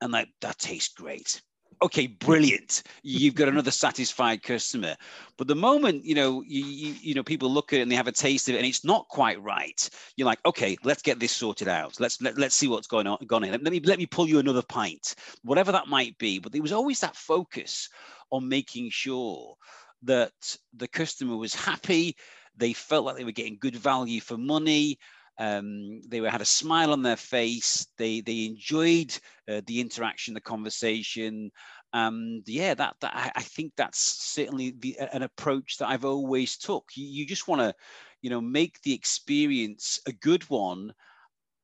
And 0.00 0.12
like, 0.12 0.28
that 0.40 0.58
tastes 0.58 0.94
great. 0.94 1.42
Okay, 1.82 2.06
brilliant. 2.06 2.82
You've 3.02 3.34
got 3.34 3.48
another 3.48 3.70
satisfied 3.70 4.42
customer. 4.42 4.96
But 5.36 5.48
the 5.48 5.54
moment, 5.54 6.04
you 6.04 6.14
know, 6.14 6.42
you, 6.46 6.64
you, 6.64 6.94
you 7.00 7.14
know, 7.14 7.22
people 7.22 7.50
look 7.50 7.74
at 7.74 7.80
it 7.80 7.82
and 7.82 7.90
they 7.90 7.96
have 7.96 8.08
a 8.08 8.12
taste 8.12 8.48
of 8.48 8.54
it 8.54 8.58
and 8.58 8.66
it's 8.66 8.84
not 8.84 9.06
quite 9.08 9.42
right, 9.42 9.88
you're 10.16 10.26
like, 10.26 10.38
okay, 10.46 10.78
let's 10.82 11.02
get 11.02 11.20
this 11.20 11.32
sorted 11.32 11.68
out. 11.68 12.00
Let's 12.00 12.22
let, 12.22 12.38
let's 12.38 12.54
see 12.54 12.68
what's 12.68 12.86
going 12.86 13.06
on 13.06 13.18
gone 13.26 13.44
in. 13.44 13.50
Let 13.50 13.62
me 13.62 13.80
let 13.80 13.98
me 13.98 14.06
pull 14.06 14.26
you 14.26 14.38
another 14.38 14.62
pint, 14.62 15.14
whatever 15.42 15.72
that 15.72 15.88
might 15.88 16.16
be. 16.16 16.38
But 16.38 16.52
there 16.52 16.62
was 16.62 16.72
always 16.72 17.00
that 17.00 17.16
focus 17.16 17.90
on 18.30 18.48
making 18.48 18.88
sure 18.90 19.56
that 20.02 20.32
the 20.74 20.88
customer 20.88 21.36
was 21.36 21.54
happy. 21.54 22.16
They 22.56 22.72
felt 22.72 23.04
like 23.04 23.16
they 23.16 23.24
were 23.24 23.32
getting 23.32 23.58
good 23.60 23.76
value 23.76 24.20
for 24.20 24.36
money. 24.36 24.98
Um, 25.38 26.00
they 26.08 26.22
were, 26.22 26.30
had 26.30 26.40
a 26.40 26.46
smile 26.46 26.92
on 26.92 27.02
their 27.02 27.16
face. 27.16 27.86
They 27.98 28.22
they 28.22 28.46
enjoyed 28.46 29.16
uh, 29.50 29.60
the 29.66 29.80
interaction, 29.80 30.32
the 30.32 30.40
conversation, 30.40 31.50
and 31.92 32.42
yeah, 32.46 32.74
that, 32.74 32.96
that 33.00 33.32
I, 33.34 33.40
think 33.40 33.72
that's 33.76 33.98
certainly 33.98 34.74
the, 34.78 34.98
an 35.12 35.22
approach 35.22 35.78
that 35.78 35.88
I've 35.88 36.04
always 36.04 36.58
took. 36.58 36.90
You, 36.94 37.06
you 37.06 37.26
just 37.26 37.48
want 37.48 37.62
to, 37.62 37.74
you 38.22 38.30
know, 38.30 38.40
make 38.40 38.82
the 38.82 38.92
experience 38.92 40.00
a 40.06 40.12
good 40.12 40.42
one, 40.50 40.92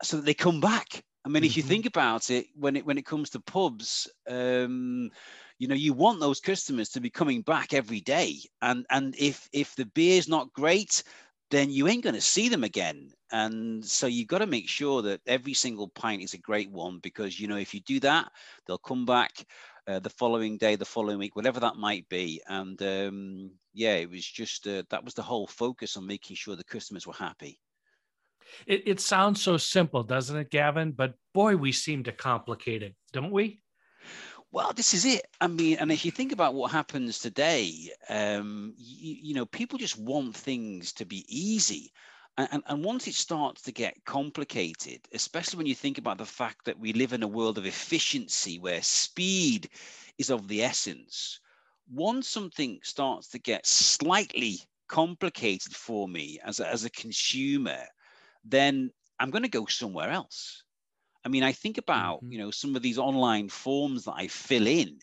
so 0.02 0.16
that 0.16 0.24
they 0.24 0.34
come 0.34 0.60
back. 0.60 1.02
I 1.24 1.28
mean, 1.28 1.42
mm-hmm. 1.42 1.44
if 1.44 1.56
you 1.56 1.62
mm-hmm. 1.62 1.68
think 1.68 1.86
about 1.86 2.30
it, 2.30 2.46
when 2.54 2.76
it 2.76 2.86
when 2.86 2.98
it 2.98 3.06
comes 3.06 3.30
to 3.30 3.40
pubs, 3.40 4.08
um, 4.28 5.10
you 5.62 5.69
know 5.69 5.76
you 5.76 5.92
want 5.92 6.19
those 6.19 6.40
customers 6.40 6.88
to 6.88 7.00
be 7.00 7.09
coming 7.09 7.40
back 7.40 7.73
every 7.73 8.00
day. 8.00 8.40
And 8.62 8.85
and 8.90 9.14
if 9.16 9.49
if 9.52 9.76
the 9.76 9.87
beer's 9.87 10.28
not 10.28 10.52
great 10.52 11.04
then 11.52 11.71
you 11.71 11.87
ain't 11.87 12.02
going 12.02 12.14
to 12.14 12.21
see 12.21 12.49
them 12.49 12.64
again. 12.64 13.11
And 13.31 13.85
so 13.85 14.07
you've 14.07 14.26
got 14.26 14.38
to 14.38 14.47
make 14.47 14.69
sure 14.69 15.02
that 15.02 15.21
every 15.26 15.52
single 15.52 15.87
pint 15.88 16.23
is 16.23 16.33
a 16.33 16.38
great 16.38 16.71
one 16.71 16.99
because 17.00 17.38
you 17.38 17.47
know 17.47 17.59
if 17.59 17.75
you 17.75 17.81
do 17.81 18.00
that 18.00 18.33
they'll 18.66 18.78
come 18.78 19.07
back 19.07 19.47
uh, 19.87 20.00
the 20.00 20.11
following 20.11 20.59
day 20.59 20.75
the 20.75 20.85
following 20.85 21.19
week 21.19 21.37
whatever 21.37 21.61
that 21.61 21.76
might 21.76 22.09
be. 22.09 22.42
And 22.49 22.83
um, 22.83 23.52
yeah 23.73 23.95
it 23.95 24.11
was 24.11 24.26
just 24.26 24.66
uh, 24.66 24.83
that 24.90 25.04
was 25.04 25.14
the 25.14 25.23
whole 25.23 25.47
focus 25.47 25.97
on 25.97 26.09
making 26.09 26.35
sure 26.35 26.57
the 26.57 26.64
customers 26.64 27.07
were 27.07 27.14
happy. 27.28 27.61
It, 28.66 28.83
it 28.85 29.00
sounds 29.00 29.40
so 29.40 29.59
simple 29.59 30.02
doesn't 30.02 30.37
it 30.37 30.50
gavin? 30.50 30.90
But 30.90 31.14
boy 31.33 31.54
we 31.54 31.71
seem 31.71 32.02
to 32.02 32.12
complicate 32.12 32.83
it 32.83 32.97
don't 33.12 33.31
we 33.31 33.61
well, 34.52 34.73
this 34.75 34.92
is 34.92 35.06
it. 35.06 35.26
I 35.40 35.47
mean, 35.47 35.78
and 35.80 35.90
if 35.90 36.04
you 36.04 36.11
think 36.11 36.30
about 36.30 36.52
what 36.52 36.71
happens 36.71 37.18
today, 37.18 37.90
um, 38.11 38.75
you, 38.76 39.16
you 39.23 39.35
know, 39.35 39.47
people 39.47 39.78
just 39.78 39.99
want 39.99 40.37
things 40.37 40.92
to 40.94 41.06
be 41.06 41.25
easy. 41.26 41.90
And, 42.37 42.62
and, 42.66 42.85
once 42.85 43.06
it 43.06 43.14
starts 43.14 43.62
to 43.62 43.73
get 43.73 44.04
complicated, 44.04 45.00
especially 45.12 45.59
when 45.59 45.66
you 45.66 45.75
think 45.75 45.99
about 45.99 46.18
the 46.18 46.26
fact 46.26 46.64
that 46.64 46.78
we 46.78 46.92
live 46.92 47.12
in 47.12 47.23
a 47.23 47.28
world 47.28 47.59
of 47.59 47.66
efficiency 47.66 48.59
where 48.59 48.82
speed 48.82 49.68
is 50.18 50.30
of 50.30 50.49
the 50.49 50.62
essence, 50.62 51.40
once 51.90 52.28
something 52.28 52.78
starts 52.82 53.28
to 53.28 53.38
get 53.38 53.66
slightly 53.66 54.61
complicated 54.88 55.75
for 55.75 56.09
me 56.09 56.38
as 56.44 56.61
a, 56.61 56.68
as 56.68 56.85
a 56.85 56.90
consumer, 56.90 57.80
then 58.44 58.90
I'm 59.18 59.30
going 59.30 59.44
to 59.44 59.49
go 59.49 59.66
somewhere 59.66 60.11
else. 60.11 60.62
I 61.24 61.28
mean, 61.28 61.42
I 61.42 61.52
think 61.52 61.78
about, 61.78 62.18
mm-hmm. 62.18 62.32
you 62.32 62.38
know, 62.38 62.50
some 62.50 62.76
of 62.76 62.82
these 62.82 62.98
online 62.98 63.48
forms 63.48 64.04
that 64.04 64.14
I 64.16 64.28
fill 64.28 64.66
in 64.66 64.98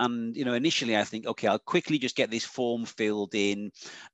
and 0.00 0.36
you 0.36 0.44
know 0.44 0.54
initially 0.54 0.96
i 0.96 1.04
think 1.04 1.26
okay 1.26 1.46
i'll 1.46 1.58
quickly 1.58 1.98
just 1.98 2.16
get 2.16 2.30
this 2.30 2.44
form 2.44 2.84
filled 2.84 3.34
in 3.34 3.70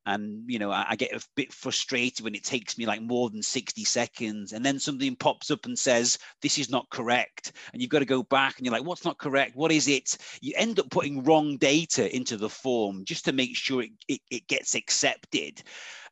and 0.06 0.42
you 0.46 0.58
know 0.58 0.70
I, 0.70 0.86
I, 0.90 0.96
get 0.96 1.12
a 1.12 1.24
bit 1.34 1.52
frustrated 1.52 2.24
when 2.24 2.34
it 2.34 2.44
takes 2.44 2.78
me 2.78 2.86
like 2.86 3.02
more 3.02 3.30
than 3.30 3.42
60 3.42 3.84
seconds 3.84 4.52
and 4.52 4.64
then 4.64 4.78
something 4.78 5.16
pops 5.16 5.50
up 5.50 5.66
and 5.66 5.78
says 5.78 6.18
this 6.42 6.58
is 6.58 6.70
not 6.70 6.90
correct 6.90 7.52
and 7.72 7.80
you've 7.82 7.90
got 7.90 8.00
to 8.00 8.04
go 8.04 8.22
back 8.22 8.56
and 8.56 8.66
you're 8.66 8.72
like 8.72 8.84
what's 8.84 9.04
not 9.04 9.18
correct? 9.18 9.56
What 9.56 9.72
is 9.72 9.88
it? 9.88 10.16
You 10.40 10.54
end 10.56 10.78
up 10.78 10.90
putting 10.90 11.22
wrong 11.24 11.56
data 11.56 12.14
into 12.14 12.36
the 12.36 12.48
form 12.48 13.04
just 13.04 13.24
to 13.26 13.32
make 13.32 13.56
sure 13.56 13.82
it, 13.82 13.90
it, 14.08 14.20
it 14.30 14.46
gets 14.46 14.74
accepted 14.74 15.62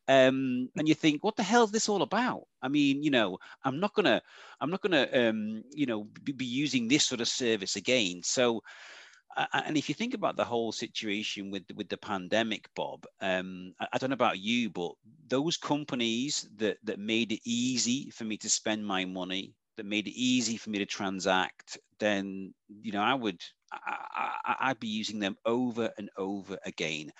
um, 0.08 0.68
and 0.76 0.88
you 0.88 0.94
think, 0.94 1.22
what 1.22 1.36
the 1.36 1.42
hell 1.42 1.64
is 1.64 1.70
this 1.70 1.88
all 1.88 2.02
about? 2.02 2.42
I 2.60 2.68
mean, 2.68 3.02
you 3.02 3.10
know, 3.10 3.38
I'm 3.64 3.78
not 3.78 3.94
gonna, 3.94 4.20
I'm 4.60 4.70
not 4.70 4.80
gonna, 4.80 5.08
um, 5.12 5.62
you 5.72 5.86
know, 5.86 6.04
be, 6.24 6.32
be 6.32 6.44
using 6.44 6.88
this 6.88 7.04
sort 7.04 7.20
of 7.20 7.28
service 7.28 7.76
again. 7.76 8.22
So, 8.24 8.62
and 9.52 9.76
if 9.76 9.88
you 9.88 9.94
think 9.94 10.14
about 10.14 10.36
the 10.36 10.44
whole 10.44 10.72
situation 10.72 11.50
with 11.50 11.64
with 11.74 11.88
the 11.88 11.96
pandemic, 11.96 12.68
Bob, 12.74 13.06
um, 13.20 13.74
I, 13.80 13.86
I, 13.92 13.98
don't 13.98 14.10
know 14.10 14.14
about 14.14 14.38
you, 14.38 14.70
but 14.70 14.92
those 15.28 15.56
companies 15.56 16.48
that 16.56 16.78
that 16.84 16.98
made 16.98 17.32
it 17.32 17.40
easy 17.44 18.10
for 18.10 18.24
me 18.24 18.36
to 18.38 18.50
spend 18.50 18.84
my 18.84 19.04
money, 19.04 19.54
that 19.76 19.86
made 19.86 20.06
it 20.06 20.18
easy 20.18 20.56
for 20.56 20.70
me 20.70 20.78
to 20.78 20.86
transact, 20.86 21.78
then 21.98 22.52
you 22.68 22.92
know 22.92 23.00
I 23.00 23.14
would 23.14 23.40
I, 23.72 23.96
I, 24.44 24.56
I'd 24.60 24.80
be 24.80 24.88
using 24.88 25.18
them 25.18 25.36
over 25.46 25.90
and 25.96 26.10
over 26.16 26.58
again. 26.66 27.12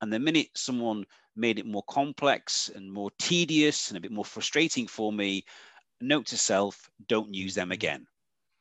And 0.00 0.12
the 0.12 0.18
minute 0.18 0.48
someone 0.54 1.04
made 1.36 1.58
it 1.58 1.66
more 1.66 1.84
complex 1.88 2.70
and 2.74 2.92
more 2.92 3.10
tedious 3.18 3.88
and 3.88 3.96
a 3.96 4.00
bit 4.00 4.12
more 4.12 4.24
frustrating 4.24 4.86
for 4.86 5.12
me, 5.12 5.44
note 6.00 6.26
to 6.26 6.36
self: 6.36 6.90
don't 7.08 7.34
use 7.34 7.54
them 7.54 7.72
again. 7.72 8.06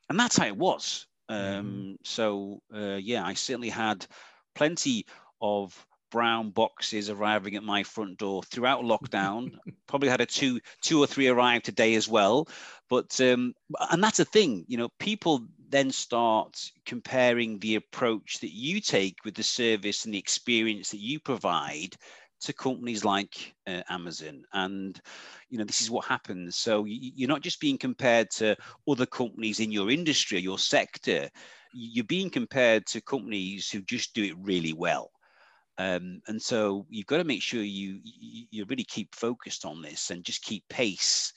And 0.09 0.19
that's 0.19 0.37
how 0.37 0.47
it 0.47 0.57
was 0.57 1.05
Mm-hmm. 1.29 1.59
Um, 1.59 1.97
so 2.03 2.61
uh, 2.73 2.97
yeah, 3.01 3.25
I 3.25 3.33
certainly 3.33 3.69
had 3.69 4.05
plenty 4.55 5.05
of 5.41 5.85
brown 6.11 6.49
boxes 6.49 7.09
arriving 7.09 7.55
at 7.55 7.63
my 7.63 7.83
front 7.83 8.17
door 8.17 8.41
throughout 8.43 8.83
lockdown. 8.83 9.51
Probably 9.87 10.09
had 10.09 10.21
a 10.21 10.25
two, 10.25 10.59
two 10.81 11.01
or 11.01 11.07
three 11.07 11.27
arrive 11.27 11.61
today 11.61 11.93
as 11.95 12.07
well. 12.07 12.47
But 12.89 13.19
um, 13.21 13.53
and 13.91 14.03
that's 14.03 14.19
a 14.19 14.25
thing, 14.25 14.65
you 14.67 14.77
know, 14.77 14.89
people 14.99 15.45
then 15.69 15.91
start 15.91 16.71
comparing 16.87 17.59
the 17.59 17.75
approach 17.75 18.39
that 18.39 18.55
you 18.55 18.81
take 18.81 19.17
with 19.23 19.35
the 19.35 19.43
service 19.43 20.05
and 20.05 20.13
the 20.13 20.17
experience 20.17 20.89
that 20.89 20.99
you 20.99 21.19
provide 21.19 21.95
to 22.41 22.53
companies 22.53 23.03
like 23.03 23.53
uh, 23.67 23.81
Amazon. 23.89 24.43
And, 24.53 24.99
you 25.49 25.57
know, 25.57 25.65
this 25.65 25.81
is 25.81 25.91
what 25.91 26.05
happens. 26.05 26.55
So 26.55 26.85
you're 26.85 27.29
not 27.29 27.41
just 27.41 27.59
being 27.59 27.77
compared 27.77 28.29
to 28.31 28.55
other 28.87 29.05
companies 29.05 29.59
in 29.59 29.71
your 29.71 29.89
industry 29.89 30.37
or 30.37 30.41
your 30.41 30.59
sector, 30.59 31.29
you're 31.73 32.05
being 32.05 32.29
compared 32.29 32.85
to 32.87 33.01
companies 33.01 33.69
who 33.69 33.81
just 33.81 34.13
do 34.13 34.23
it 34.23 34.35
really 34.41 34.73
well. 34.73 35.11
Um, 35.77 36.21
and 36.27 36.41
so 36.41 36.85
you've 36.89 37.05
got 37.05 37.17
to 37.17 37.23
make 37.23 37.41
sure 37.41 37.61
you, 37.61 37.99
you 38.03 38.65
really 38.65 38.83
keep 38.83 39.15
focused 39.15 39.65
on 39.65 39.81
this 39.81 40.09
and 40.09 40.25
just 40.25 40.43
keep 40.43 40.63
pace 40.69 41.31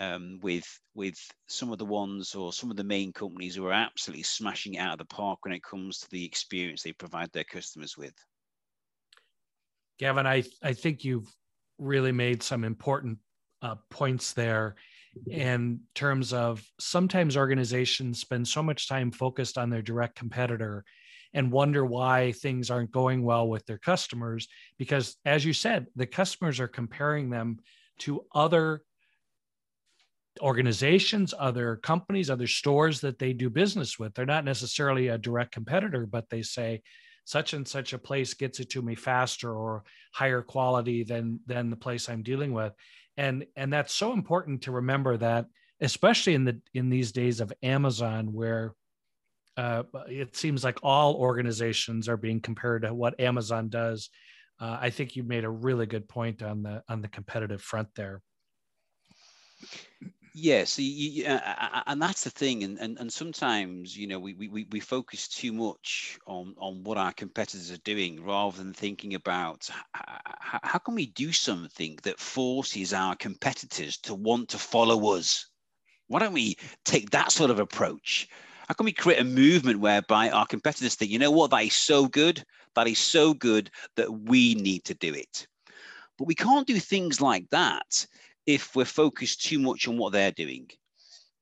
um, 0.00 0.38
with 0.42 0.64
with 0.94 1.14
some 1.46 1.70
of 1.70 1.78
the 1.78 1.84
ones 1.84 2.34
or 2.34 2.52
some 2.52 2.70
of 2.70 2.76
the 2.76 2.84
main 2.84 3.12
companies 3.12 3.54
who 3.54 3.66
are 3.66 3.72
absolutely 3.72 4.22
smashing 4.22 4.74
it 4.74 4.78
out 4.78 4.92
of 4.92 4.98
the 4.98 5.14
park 5.14 5.38
when 5.42 5.54
it 5.54 5.62
comes 5.62 5.98
to 5.98 6.10
the 6.10 6.24
experience 6.24 6.82
they 6.82 6.92
provide 6.92 7.30
their 7.32 7.44
customers 7.44 7.96
with. 7.96 8.14
Gavin, 9.98 10.26
I, 10.26 10.44
I 10.62 10.72
think 10.72 11.04
you've 11.04 11.32
really 11.78 12.12
made 12.12 12.42
some 12.42 12.64
important 12.64 13.18
uh, 13.62 13.76
points 13.90 14.32
there 14.32 14.76
in 15.30 15.80
terms 15.94 16.32
of 16.32 16.64
sometimes 16.80 17.36
organizations 17.36 18.20
spend 18.20 18.48
so 18.48 18.62
much 18.62 18.88
time 18.88 19.10
focused 19.10 19.58
on 19.58 19.70
their 19.70 19.82
direct 19.82 20.16
competitor 20.16 20.84
and 21.34 21.52
wonder 21.52 21.84
why 21.84 22.32
things 22.32 22.70
aren't 22.70 22.92
going 22.92 23.22
well 23.22 23.48
with 23.48 23.64
their 23.66 23.78
customers 23.78 24.48
because 24.78 25.16
as 25.24 25.44
you 25.44 25.52
said 25.52 25.86
the 25.96 26.06
customers 26.06 26.60
are 26.60 26.68
comparing 26.68 27.30
them 27.30 27.58
to 27.98 28.24
other 28.34 28.82
organizations 30.40 31.34
other 31.38 31.76
companies 31.76 32.30
other 32.30 32.46
stores 32.46 33.00
that 33.00 33.18
they 33.18 33.32
do 33.32 33.50
business 33.50 33.98
with. 33.98 34.14
They're 34.14 34.24
not 34.24 34.44
necessarily 34.44 35.08
a 35.08 35.18
direct 35.18 35.52
competitor 35.52 36.06
but 36.06 36.28
they 36.30 36.42
say 36.42 36.82
such 37.24 37.52
and 37.52 37.66
such 37.66 37.92
a 37.92 37.98
place 37.98 38.34
gets 38.34 38.60
it 38.60 38.70
to 38.70 38.82
me 38.82 38.94
faster 38.94 39.54
or 39.54 39.84
higher 40.12 40.42
quality 40.42 41.04
than 41.04 41.40
than 41.46 41.70
the 41.70 41.76
place 41.76 42.08
i'm 42.08 42.22
dealing 42.22 42.52
with. 42.52 42.72
And 43.16 43.46
and 43.56 43.72
that's 43.72 43.94
so 43.94 44.12
important 44.12 44.62
to 44.62 44.72
remember 44.72 45.16
that 45.18 45.46
especially 45.80 46.34
in 46.34 46.44
the 46.44 46.60
in 46.72 46.88
these 46.88 47.12
days 47.12 47.40
of 47.40 47.52
amazon 47.62 48.32
where 48.32 48.74
uh, 49.58 49.82
it 50.08 50.34
seems 50.34 50.64
like 50.64 50.78
all 50.82 51.14
organizations 51.16 52.08
are 52.08 52.16
being 52.16 52.40
compared 52.40 52.82
to 52.82 52.94
what 52.94 53.20
amazon 53.20 53.68
does. 53.68 54.08
Uh, 54.60 54.78
i 54.80 54.90
think 54.90 55.16
you 55.16 55.22
made 55.22 55.44
a 55.44 55.50
really 55.50 55.86
good 55.86 56.08
point 56.08 56.42
on 56.42 56.62
the 56.62 56.82
on 56.88 57.02
the 57.02 57.08
competitive 57.08 57.60
front 57.60 57.88
there 57.96 58.22
Yes, 60.34 60.78
yeah, 60.78 61.36
so 61.38 61.76
uh, 61.76 61.82
and 61.88 62.00
that's 62.00 62.24
the 62.24 62.30
thing, 62.30 62.64
and, 62.64 62.78
and 62.78 62.98
and 62.98 63.12
sometimes 63.12 63.94
you 63.96 64.06
know 64.06 64.18
we, 64.18 64.32
we 64.34 64.64
we 64.70 64.80
focus 64.80 65.28
too 65.28 65.52
much 65.52 66.18
on 66.26 66.54
on 66.56 66.82
what 66.84 66.96
our 66.96 67.12
competitors 67.12 67.70
are 67.70 67.76
doing 67.84 68.22
rather 68.24 68.56
than 68.56 68.72
thinking 68.72 69.14
about 69.14 69.68
how, 69.92 70.60
how 70.62 70.78
can 70.78 70.94
we 70.94 71.06
do 71.06 71.32
something 71.32 71.98
that 72.04 72.18
forces 72.18 72.94
our 72.94 73.14
competitors 73.14 73.98
to 73.98 74.14
want 74.14 74.48
to 74.50 74.58
follow 74.58 75.14
us. 75.14 75.46
Why 76.08 76.20
don't 76.20 76.32
we 76.34 76.56
take 76.84 77.10
that 77.10 77.32
sort 77.32 77.50
of 77.50 77.58
approach? 77.60 78.28
How 78.68 78.74
can 78.74 78.84
we 78.86 78.92
create 78.92 79.20
a 79.20 79.24
movement 79.24 79.80
whereby 79.80 80.30
our 80.30 80.46
competitors 80.46 80.94
think, 80.94 81.10
you 81.10 81.18
know 81.18 81.30
what, 81.30 81.50
that 81.52 81.64
is 81.64 81.76
so 81.76 82.06
good, 82.08 82.42
that 82.74 82.88
is 82.88 82.98
so 82.98 83.34
good 83.34 83.70
that 83.96 84.12
we 84.12 84.54
need 84.56 84.84
to 84.84 84.94
do 84.94 85.14
it. 85.14 85.46
But 86.18 86.26
we 86.26 86.34
can't 86.34 86.66
do 86.66 86.78
things 86.80 87.20
like 87.20 87.48
that 87.50 88.06
if 88.46 88.74
we're 88.74 88.84
focused 88.84 89.42
too 89.44 89.58
much 89.58 89.88
on 89.88 89.96
what 89.96 90.12
they're 90.12 90.32
doing. 90.32 90.68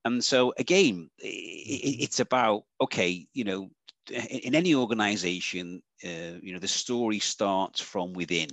And 0.04 0.22
so 0.22 0.54
again, 0.58 1.10
mm-hmm. 1.22 2.02
it's 2.02 2.20
about 2.20 2.64
okay, 2.80 3.26
you 3.34 3.44
know, 3.44 3.70
in 4.10 4.54
any 4.54 4.74
organization, 4.74 5.82
uh, 6.04 6.38
you 6.42 6.52
know, 6.52 6.58
the 6.58 6.68
story 6.68 7.18
starts 7.18 7.80
from 7.80 8.12
within, 8.12 8.48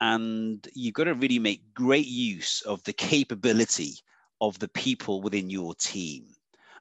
and 0.00 0.66
you've 0.74 0.94
got 0.94 1.04
to 1.04 1.14
really 1.14 1.38
make 1.38 1.74
great 1.74 2.08
use 2.08 2.60
of 2.62 2.82
the 2.84 2.92
capability 2.92 3.94
of 4.40 4.58
the 4.58 4.68
people 4.68 5.22
within 5.22 5.48
your 5.48 5.74
team. 5.76 6.26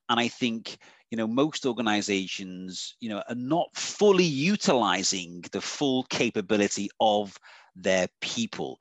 And 0.09 0.19
I 0.19 0.27
think 0.27 0.77
you 1.11 1.17
know 1.17 1.27
most 1.27 1.65
organizations 1.65 2.95
you 2.99 3.09
know 3.09 3.21
are 3.29 3.35
not 3.35 3.69
fully 3.75 4.23
utilizing 4.23 5.43
the 5.51 5.61
full 5.61 6.03
capability 6.03 6.89
of 6.99 7.37
their 7.75 8.07
people 8.21 8.79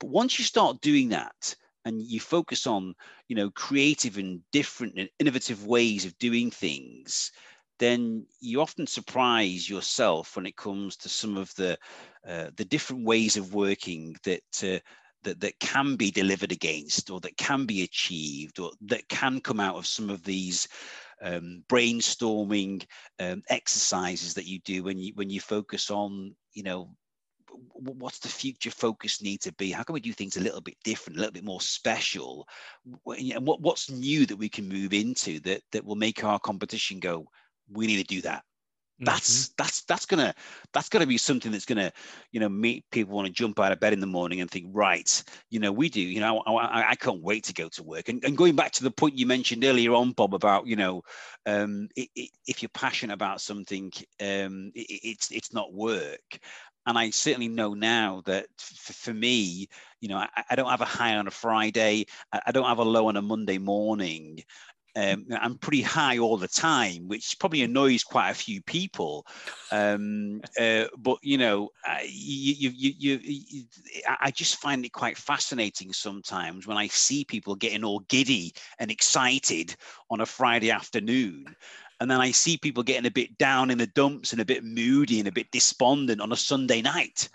but 0.00 0.10
once 0.10 0.38
you 0.38 0.44
start 0.44 0.80
doing 0.80 1.10
that 1.10 1.54
and 1.84 2.02
you 2.02 2.20
focus 2.20 2.66
on, 2.66 2.94
you 3.28 3.36
know, 3.36 3.50
creative 3.50 4.18
and 4.18 4.40
different 4.50 4.94
and 4.96 5.08
innovative 5.18 5.66
ways 5.66 6.04
of 6.04 6.18
doing 6.18 6.50
things, 6.50 7.30
then 7.78 8.26
you 8.40 8.60
often 8.60 8.86
surprise 8.86 9.68
yourself 9.68 10.36
when 10.36 10.46
it 10.46 10.56
comes 10.56 10.96
to 10.96 11.08
some 11.08 11.36
of 11.36 11.54
the 11.54 11.78
uh, 12.26 12.50
the 12.56 12.64
different 12.64 13.04
ways 13.06 13.36
of 13.36 13.54
working 13.54 14.16
that 14.24 14.42
uh, 14.62 14.78
that 15.22 15.40
that 15.40 15.58
can 15.60 15.96
be 15.96 16.10
delivered 16.10 16.52
against 16.52 17.10
or 17.10 17.20
that 17.20 17.36
can 17.36 17.66
be 17.66 17.82
achieved 17.82 18.58
or 18.58 18.70
that 18.82 19.08
can 19.08 19.40
come 19.40 19.60
out 19.60 19.76
of 19.76 19.86
some 19.86 20.10
of 20.10 20.22
these 20.24 20.68
um, 21.22 21.62
brainstorming 21.68 22.84
um, 23.18 23.42
exercises 23.48 24.34
that 24.34 24.46
you 24.46 24.58
do 24.60 24.82
when 24.82 24.98
you 24.98 25.12
when 25.14 25.30
you 25.30 25.40
focus 25.40 25.90
on 25.90 26.34
you 26.52 26.62
know 26.62 26.90
what's 27.74 28.18
the 28.18 28.28
future 28.28 28.70
focus 28.70 29.22
need 29.22 29.40
to 29.42 29.52
be? 29.54 29.70
How 29.70 29.82
can 29.82 29.94
we 29.94 30.00
do 30.00 30.12
things 30.12 30.36
a 30.36 30.40
little 30.40 30.60
bit 30.60 30.76
different, 30.84 31.16
a 31.16 31.20
little 31.20 31.32
bit 31.32 31.44
more 31.44 31.60
special? 31.60 32.46
And 33.06 33.46
what, 33.46 33.60
what's 33.60 33.90
new 33.90 34.26
that 34.26 34.36
we 34.36 34.48
can 34.48 34.68
move 34.68 34.92
into 34.92 35.40
that 35.40 35.62
that 35.72 35.84
will 35.84 35.96
make 35.96 36.24
our 36.24 36.38
competition 36.38 37.00
go, 37.00 37.26
we 37.70 37.86
need 37.86 37.98
to 37.98 38.14
do 38.14 38.20
that. 38.22 38.44
That's 39.00 39.46
mm-hmm. 39.46 39.52
that's 39.56 39.82
that's 39.84 40.06
gonna 40.06 40.34
that's 40.74 40.88
gonna 40.90 41.06
be 41.06 41.16
something 41.16 41.50
that's 41.50 41.64
gonna 41.64 41.90
you 42.32 42.40
know 42.40 42.50
make 42.50 42.84
people 42.90 43.14
want 43.14 43.26
to 43.26 43.32
jump 43.32 43.58
out 43.58 43.72
of 43.72 43.80
bed 43.80 43.94
in 43.94 44.00
the 44.00 44.06
morning 44.06 44.40
and 44.40 44.50
think 44.50 44.66
right 44.72 45.24
you 45.48 45.58
know 45.58 45.72
we 45.72 45.88
do 45.88 46.02
you 46.02 46.20
know 46.20 46.40
I, 46.40 46.90
I 46.90 46.94
can't 46.96 47.22
wait 47.22 47.44
to 47.44 47.54
go 47.54 47.68
to 47.70 47.82
work 47.82 48.10
and, 48.10 48.22
and 48.24 48.36
going 48.36 48.56
back 48.56 48.72
to 48.72 48.82
the 48.82 48.90
point 48.90 49.16
you 49.16 49.26
mentioned 49.26 49.64
earlier 49.64 49.94
on 49.94 50.12
Bob 50.12 50.34
about 50.34 50.66
you 50.66 50.76
know 50.76 51.02
um, 51.46 51.88
it, 51.96 52.10
it, 52.14 52.30
if 52.46 52.62
you're 52.62 52.68
passionate 52.74 53.14
about 53.14 53.40
something 53.40 53.90
um, 54.20 54.70
it, 54.74 55.00
it's 55.02 55.30
it's 55.30 55.52
not 55.54 55.72
work 55.72 56.38
and 56.86 56.98
I 56.98 57.10
certainly 57.10 57.48
know 57.48 57.74
now 57.74 58.22
that 58.26 58.46
f- 58.58 58.96
for 58.96 59.14
me, 59.14 59.68
you 60.00 60.08
know, 60.08 60.16
I, 60.16 60.28
I, 60.50 60.54
don't 60.56 60.70
have 60.70 60.80
a 60.80 60.86
high 60.86 61.16
on 61.16 61.26
a 61.26 61.30
Friday, 61.30 62.06
I, 62.32 62.52
don't 62.52 62.64
have 62.64 62.78
a 62.78 62.84
low 62.84 63.08
on 63.08 63.16
a 63.16 63.22
Monday 63.22 63.58
morning. 63.58 64.42
um, 64.96 65.26
I'm 65.30 65.58
pretty 65.58 65.82
high 65.82 66.18
all 66.18 66.36
the 66.36 66.48
time, 66.48 67.06
which 67.06 67.38
probably 67.38 67.62
annoys 67.62 68.02
quite 68.02 68.30
a 68.30 68.34
few 68.34 68.62
people. 68.62 69.26
Um, 69.70 70.40
uh, 70.58 70.86
but 70.98 71.18
you 71.22 71.38
know, 71.38 71.68
I, 71.84 72.08
you, 72.10 72.70
you, 72.70 73.20
you, 73.20 73.64
I 74.20 74.30
just 74.30 74.56
find 74.56 74.84
it 74.84 74.92
quite 74.92 75.16
fascinating 75.16 75.92
sometimes 75.92 76.66
when 76.66 76.76
I 76.76 76.88
see 76.88 77.24
people 77.24 77.54
getting 77.54 77.84
all 77.84 78.00
giddy 78.08 78.54
and 78.78 78.90
excited 78.90 79.76
on 80.10 80.20
a 80.20 80.26
Friday 80.26 80.70
afternoon. 80.70 81.54
And 82.00 82.10
then 82.10 82.20
I 82.20 82.30
see 82.30 82.56
people 82.56 82.82
getting 82.82 83.06
a 83.06 83.10
bit 83.10 83.36
down 83.36 83.70
in 83.70 83.78
the 83.78 83.86
dumps 83.86 84.32
and 84.32 84.40
a 84.40 84.46
bit 84.46 84.64
moody 84.64 85.18
and 85.18 85.28
a 85.28 85.32
bit 85.32 85.50
despondent 85.50 86.20
on 86.20 86.32
a 86.32 86.36
Sunday 86.36 86.80
night. 86.80 87.28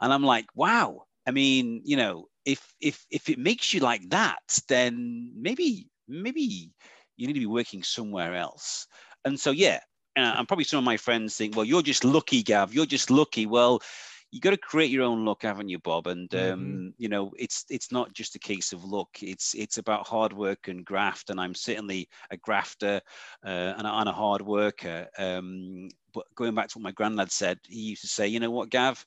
And 0.00 0.12
I'm 0.12 0.24
like, 0.24 0.46
wow. 0.54 1.04
I 1.26 1.30
mean, 1.30 1.82
you 1.84 1.96
know, 1.96 2.26
if 2.44 2.74
if 2.80 3.06
if 3.10 3.28
it 3.28 3.38
makes 3.38 3.72
you 3.72 3.80
like 3.80 4.08
that, 4.10 4.40
then 4.68 5.32
maybe 5.36 5.88
maybe 6.08 6.72
you 7.16 7.26
need 7.26 7.34
to 7.34 7.40
be 7.40 7.46
working 7.46 7.82
somewhere 7.82 8.34
else. 8.34 8.86
And 9.24 9.38
so, 9.38 9.50
yeah, 9.50 9.80
uh, 10.16 10.34
and 10.38 10.48
probably 10.48 10.64
some 10.64 10.78
of 10.78 10.84
my 10.84 10.96
friends 10.96 11.36
think, 11.36 11.54
well, 11.54 11.64
you're 11.64 11.82
just 11.82 12.04
lucky, 12.04 12.42
Gav. 12.42 12.74
You're 12.74 12.86
just 12.86 13.10
lucky. 13.10 13.46
Well, 13.46 13.82
you 14.30 14.40
got 14.40 14.50
to 14.50 14.56
create 14.56 14.90
your 14.90 15.02
own 15.02 15.24
luck, 15.24 15.42
haven't 15.42 15.68
you, 15.68 15.78
Bob? 15.78 16.06
And 16.06 16.32
um, 16.34 16.40
mm-hmm. 16.40 16.88
you 16.98 17.08
know, 17.08 17.32
it's 17.36 17.64
it's 17.68 17.90
not 17.90 18.12
just 18.12 18.36
a 18.36 18.38
case 18.38 18.72
of 18.72 18.84
luck. 18.84 19.08
It's 19.22 19.54
it's 19.54 19.78
about 19.78 20.06
hard 20.06 20.32
work 20.32 20.68
and 20.68 20.84
graft. 20.84 21.30
And 21.30 21.40
I'm 21.40 21.54
certainly 21.54 22.08
a 22.30 22.36
grafter 22.36 23.00
uh, 23.44 23.74
and, 23.76 23.86
a, 23.86 23.92
and, 23.92 24.08
a, 24.08 24.12
hard 24.12 24.42
worker. 24.42 25.08
Um, 25.18 25.88
but 26.14 26.26
going 26.36 26.54
back 26.54 26.68
to 26.68 26.78
what 26.78 26.84
my 26.84 26.92
granddad 26.92 27.32
said, 27.32 27.58
he 27.66 27.80
used 27.80 28.02
to 28.02 28.08
say, 28.08 28.28
you 28.28 28.38
know 28.38 28.50
what, 28.50 28.70
Gav, 28.70 29.04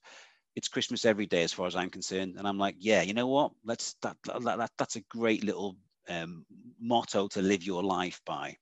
it's 0.56 0.68
Christmas 0.68 1.06
every 1.06 1.25
day 1.25 1.44
as 1.44 1.53
far 1.53 1.68
as 1.68 1.75
I'm 1.75 1.89
concerned. 1.89 2.36
And 2.38 2.48
I'm 2.48 2.58
like, 2.58 2.75
yeah, 2.80 3.01
you 3.01 3.13
know 3.13 3.27
what? 3.27 3.51
Let's 3.63 3.96
that, 4.01 4.18
that, 4.25 4.44
that 4.44 4.72
that's 4.77 4.98
a 4.98 5.01
great 5.10 5.44
little 5.44 5.77
um, 6.10 6.46
motto 6.82 7.27
to 7.30 7.42
live 7.42 7.63
your 7.63 7.84
life 7.84 8.22
by. 8.25 8.58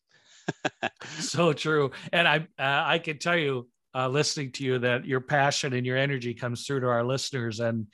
so 1.20 1.54
true, 1.54 1.92
and 2.12 2.28
I 2.28 2.38
uh, 2.60 2.84
I 2.86 3.00
can 3.00 3.18
tell 3.18 3.38
you, 3.38 3.68
uh, 3.96 4.08
listening 4.08 4.52
to 4.54 4.64
you, 4.64 4.80
that 4.80 5.06
your 5.06 5.22
passion 5.22 5.74
and 5.74 5.86
your 5.86 5.98
energy 5.98 6.34
comes 6.34 6.66
through 6.66 6.82
to 6.82 6.88
our 6.88 7.04
listeners, 7.04 7.60
and 7.60 7.88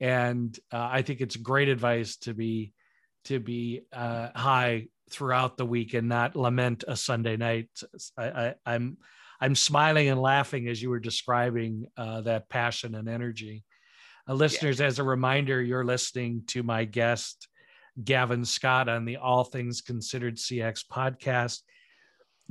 and 0.00 0.58
uh, 0.72 0.88
I 0.90 1.02
think 1.02 1.20
it's 1.20 1.36
great 1.36 1.68
advice 1.68 2.16
to 2.18 2.34
be 2.34 2.72
to 3.24 3.38
be 3.38 3.82
uh, 3.92 4.28
high 4.34 4.88
throughout 5.10 5.56
the 5.56 5.66
week 5.66 5.94
and 5.94 6.08
not 6.08 6.34
lament 6.34 6.84
a 6.88 6.96
Sunday 6.96 7.36
night. 7.36 7.68
I, 8.16 8.24
I, 8.24 8.54
I'm 8.66 8.96
I'm 9.40 9.54
smiling 9.54 10.08
and 10.08 10.20
laughing 10.20 10.68
as 10.68 10.80
you 10.80 10.88
were 10.88 11.00
describing 11.00 11.86
uh, 11.96 12.20
that 12.22 12.48
passion 12.48 12.94
and 12.94 13.08
energy. 13.08 13.64
Uh, 14.28 14.34
listeners, 14.34 14.78
yeah. 14.78 14.86
as 14.86 14.98
a 15.00 15.04
reminder, 15.04 15.60
you're 15.60 15.84
listening 15.84 16.44
to 16.46 16.62
my 16.62 16.84
guest, 16.84 17.48
Gavin 18.04 18.44
Scott, 18.44 18.88
on 18.88 19.04
the 19.04 19.16
All 19.16 19.42
Things 19.42 19.80
Considered 19.80 20.36
CX 20.36 20.84
podcast. 20.90 21.60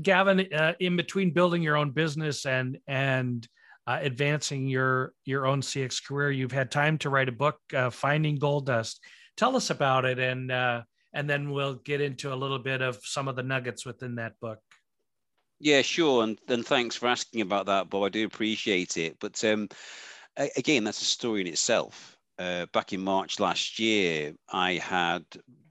Gavin, 0.01 0.47
uh, 0.53 0.73
in 0.79 0.95
between 0.95 1.31
building 1.31 1.61
your 1.61 1.77
own 1.77 1.91
business 1.91 2.45
and 2.45 2.77
and 2.87 3.47
uh, 3.87 3.99
advancing 4.01 4.67
your 4.67 5.13
your 5.25 5.45
own 5.45 5.61
CX 5.61 6.05
career, 6.05 6.31
you've 6.31 6.51
had 6.51 6.71
time 6.71 6.97
to 6.99 7.09
write 7.09 7.29
a 7.29 7.33
book, 7.33 7.57
uh, 7.73 7.89
Finding 7.89 8.37
Gold 8.37 8.65
Dust. 8.65 9.03
Tell 9.37 9.55
us 9.55 9.69
about 9.69 10.05
it, 10.05 10.19
and 10.19 10.51
uh, 10.51 10.81
and 11.13 11.29
then 11.29 11.51
we'll 11.51 11.75
get 11.75 12.01
into 12.01 12.33
a 12.33 12.35
little 12.35 12.59
bit 12.59 12.81
of 12.81 12.99
some 13.03 13.27
of 13.27 13.35
the 13.35 13.43
nuggets 13.43 13.85
within 13.85 14.15
that 14.15 14.39
book. 14.39 14.59
Yeah, 15.59 15.83
sure. 15.83 16.23
And, 16.23 16.39
and 16.47 16.65
thanks 16.65 16.95
for 16.95 17.07
asking 17.07 17.41
about 17.41 17.67
that, 17.67 17.89
Bob. 17.89 18.03
I 18.03 18.09
do 18.09 18.25
appreciate 18.25 18.97
it. 18.97 19.17
But 19.19 19.43
um, 19.45 19.69
again, 20.57 20.83
that's 20.83 21.01
a 21.01 21.05
story 21.05 21.41
in 21.41 21.47
itself. 21.47 22.17
Uh, 22.39 22.65
back 22.73 22.93
in 22.93 23.01
March 23.01 23.39
last 23.39 23.77
year, 23.77 24.33
I 24.51 24.73
had 24.73 25.23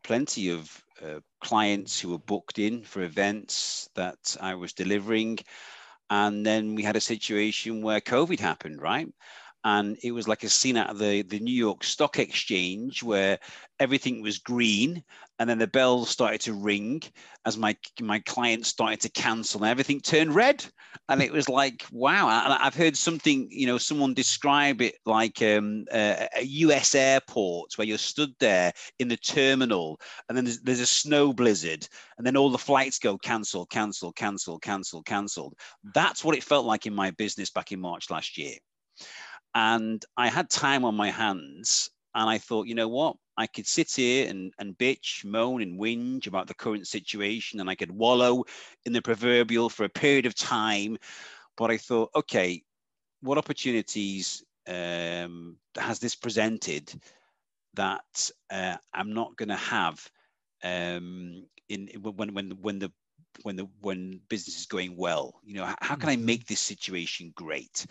plenty 0.05 0.51
of 0.51 0.83
uh, 1.05 1.21
clients 1.41 1.99
who 1.99 2.11
were 2.11 2.19
booked 2.19 2.59
in 2.59 2.83
for 2.83 3.03
events 3.03 3.89
that 3.95 4.37
I 4.41 4.55
was 4.55 4.73
delivering. 4.73 5.39
And 6.11 6.45
then 6.45 6.75
we 6.75 6.83
had 6.83 6.97
a 6.97 7.01
situation 7.01 7.83
where 7.83 8.01
COVID 8.01 8.41
happened, 8.41 8.81
right? 8.83 9.09
and 9.65 9.99
it 10.03 10.13
was 10.13 10.27
like 10.27 10.43
a 10.43 10.49
scene 10.49 10.77
out 10.77 10.91
of 10.91 10.99
the, 10.99 11.23
the 11.23 11.39
New 11.39 11.55
York 11.55 11.85
Stock 11.85 12.19
Exchange 12.19 13.03
where 13.03 13.39
everything 13.79 14.23
was 14.23 14.39
green 14.39 15.05
and 15.41 15.49
then 15.49 15.59
the 15.59 15.67
bells 15.67 16.11
started 16.11 16.41
to 16.43 16.53
ring 16.53 17.03
as 17.47 17.57
my 17.57 17.75
my 17.99 18.21
clients 18.21 18.69
started 18.69 19.01
to 19.01 19.09
cancel 19.09 19.63
and 19.63 19.71
everything 19.71 19.99
turned 19.99 20.35
red. 20.35 20.65
And 21.09 21.23
it 21.23 21.33
was 21.33 21.49
like 21.49 21.87
wow. 21.91 22.29
And 22.29 22.53
I've 22.53 22.75
heard 22.75 22.95
something 22.95 23.49
you 23.51 23.67
know 23.67 23.79
someone 23.79 24.13
describe 24.13 24.83
it 24.83 24.97
like 25.07 25.41
um, 25.41 25.87
a, 25.93 26.29
a 26.37 26.43
US 26.43 26.95
airport 26.95 27.73
where 27.77 27.87
you're 27.87 27.97
stood 27.97 28.35
there 28.39 28.71
in 28.99 29.09
the 29.09 29.17
terminal 29.17 29.99
and 30.29 30.37
then 30.37 30.45
there's, 30.45 30.61
there's 30.61 30.81
a 30.81 30.87
snow 30.87 31.33
blizzard 31.33 31.89
and 32.19 32.27
then 32.27 32.37
all 32.37 32.51
the 32.51 32.59
flights 32.59 32.99
go 32.99 33.17
cancel 33.17 33.65
cancel 33.65 34.13
cancel 34.13 34.59
cancel 34.59 35.03
cancelled. 35.03 35.55
That's 35.95 36.23
what 36.23 36.37
it 36.37 36.45
felt 36.45 36.67
like 36.67 36.85
in 36.85 36.95
my 36.95 37.13
business 37.13 37.51
back 37.51 37.73
in 37.73 37.81
March 37.81 38.11
last 38.11 38.37
year. 38.37 38.57
And 39.55 40.05
I 40.19 40.29
had 40.29 40.51
time 40.51 40.85
on 40.85 40.95
my 40.95 41.11
hands. 41.11 41.91
And 42.15 42.29
I 42.29 42.39
thought, 42.39 42.67
you 42.67 42.75
know 42.75 42.89
what? 42.89 43.17
I 43.37 43.47
could 43.47 43.67
sit 43.67 43.93
here 43.93 44.29
and, 44.29 44.53
and 44.59 44.77
bitch, 44.77 45.25
moan, 45.25 45.63
and 45.63 45.79
whinge 45.79 46.27
about 46.27 46.47
the 46.47 46.55
current 46.55 46.87
situation, 46.87 47.61
and 47.61 47.71
I 47.71 47.75
could 47.75 47.91
wallow 47.91 48.45
in 48.85 48.93
the 48.93 49.01
proverbial 49.01 49.69
for 49.69 49.85
a 49.85 49.89
period 49.89 50.27
of 50.27 50.35
time. 50.35 50.99
But 51.57 51.71
I 51.71 51.77
thought, 51.77 52.11
okay, 52.15 52.63
what 53.23 53.39
opportunities 53.39 54.45
um, 54.67 55.57
has 55.77 55.99
this 55.99 56.15
presented 56.15 56.93
that 57.75 58.31
uh, 58.51 58.77
I'm 58.93 59.13
not 59.15 59.37
going 59.37 59.49
to 59.49 59.57
have 59.57 60.07
um, 60.63 61.47
in 61.69 61.89
when 62.03 62.35
when 62.35 62.51
when 62.61 62.79
the 62.79 62.93
when 63.43 63.57
the 63.57 63.69
when 63.81 64.21
business 64.29 64.59
is 64.59 64.67
going 64.67 64.97
well? 64.97 65.41
You 65.45 65.55
know, 65.55 65.75
how 65.81 65.97
can 65.97 66.09
I 66.09 66.17
mm-hmm. 66.17 66.27
make 66.27 66.47
this 66.47 66.61
situation 66.61 67.33
great? 67.35 67.87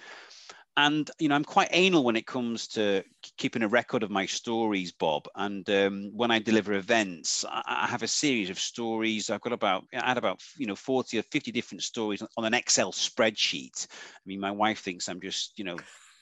And 0.79 1.11
you 1.19 1.27
know 1.27 1.35
i'm 1.35 1.43
quite 1.43 1.67
anal 1.71 2.03
when 2.03 2.15
it 2.15 2.25
comes 2.25 2.67
to 2.67 3.03
keeping 3.37 3.63
a 3.63 3.67
record 3.67 4.01
of 4.01 4.09
my 4.09 4.25
stories 4.25 4.91
bob. 4.91 5.27
And 5.35 5.69
um, 5.69 6.11
when 6.13 6.31
i 6.31 6.39
deliver 6.39 6.73
events 6.73 7.45
I, 7.49 7.87
have 7.87 8.03
a 8.03 8.07
series 8.07 8.49
of 8.49 8.59
stories. 8.59 9.29
I've 9.29 9.41
got 9.41 9.53
about 9.53 9.85
i 9.93 10.07
had 10.07 10.17
about 10.17 10.41
you 10.57 10.67
know 10.67 10.75
40 10.75 11.19
or 11.19 11.23
50 11.23 11.51
different 11.51 11.83
stories 11.83 12.23
on 12.37 12.45
an 12.45 12.53
excel 12.53 12.91
spreadsheet. 12.91 13.87
I 13.89 14.25
mean 14.25 14.39
my 14.39 14.51
wife 14.51 14.79
thinks 14.79 15.09
i'm 15.09 15.21
just 15.21 15.57
you 15.57 15.65
know 15.65 15.77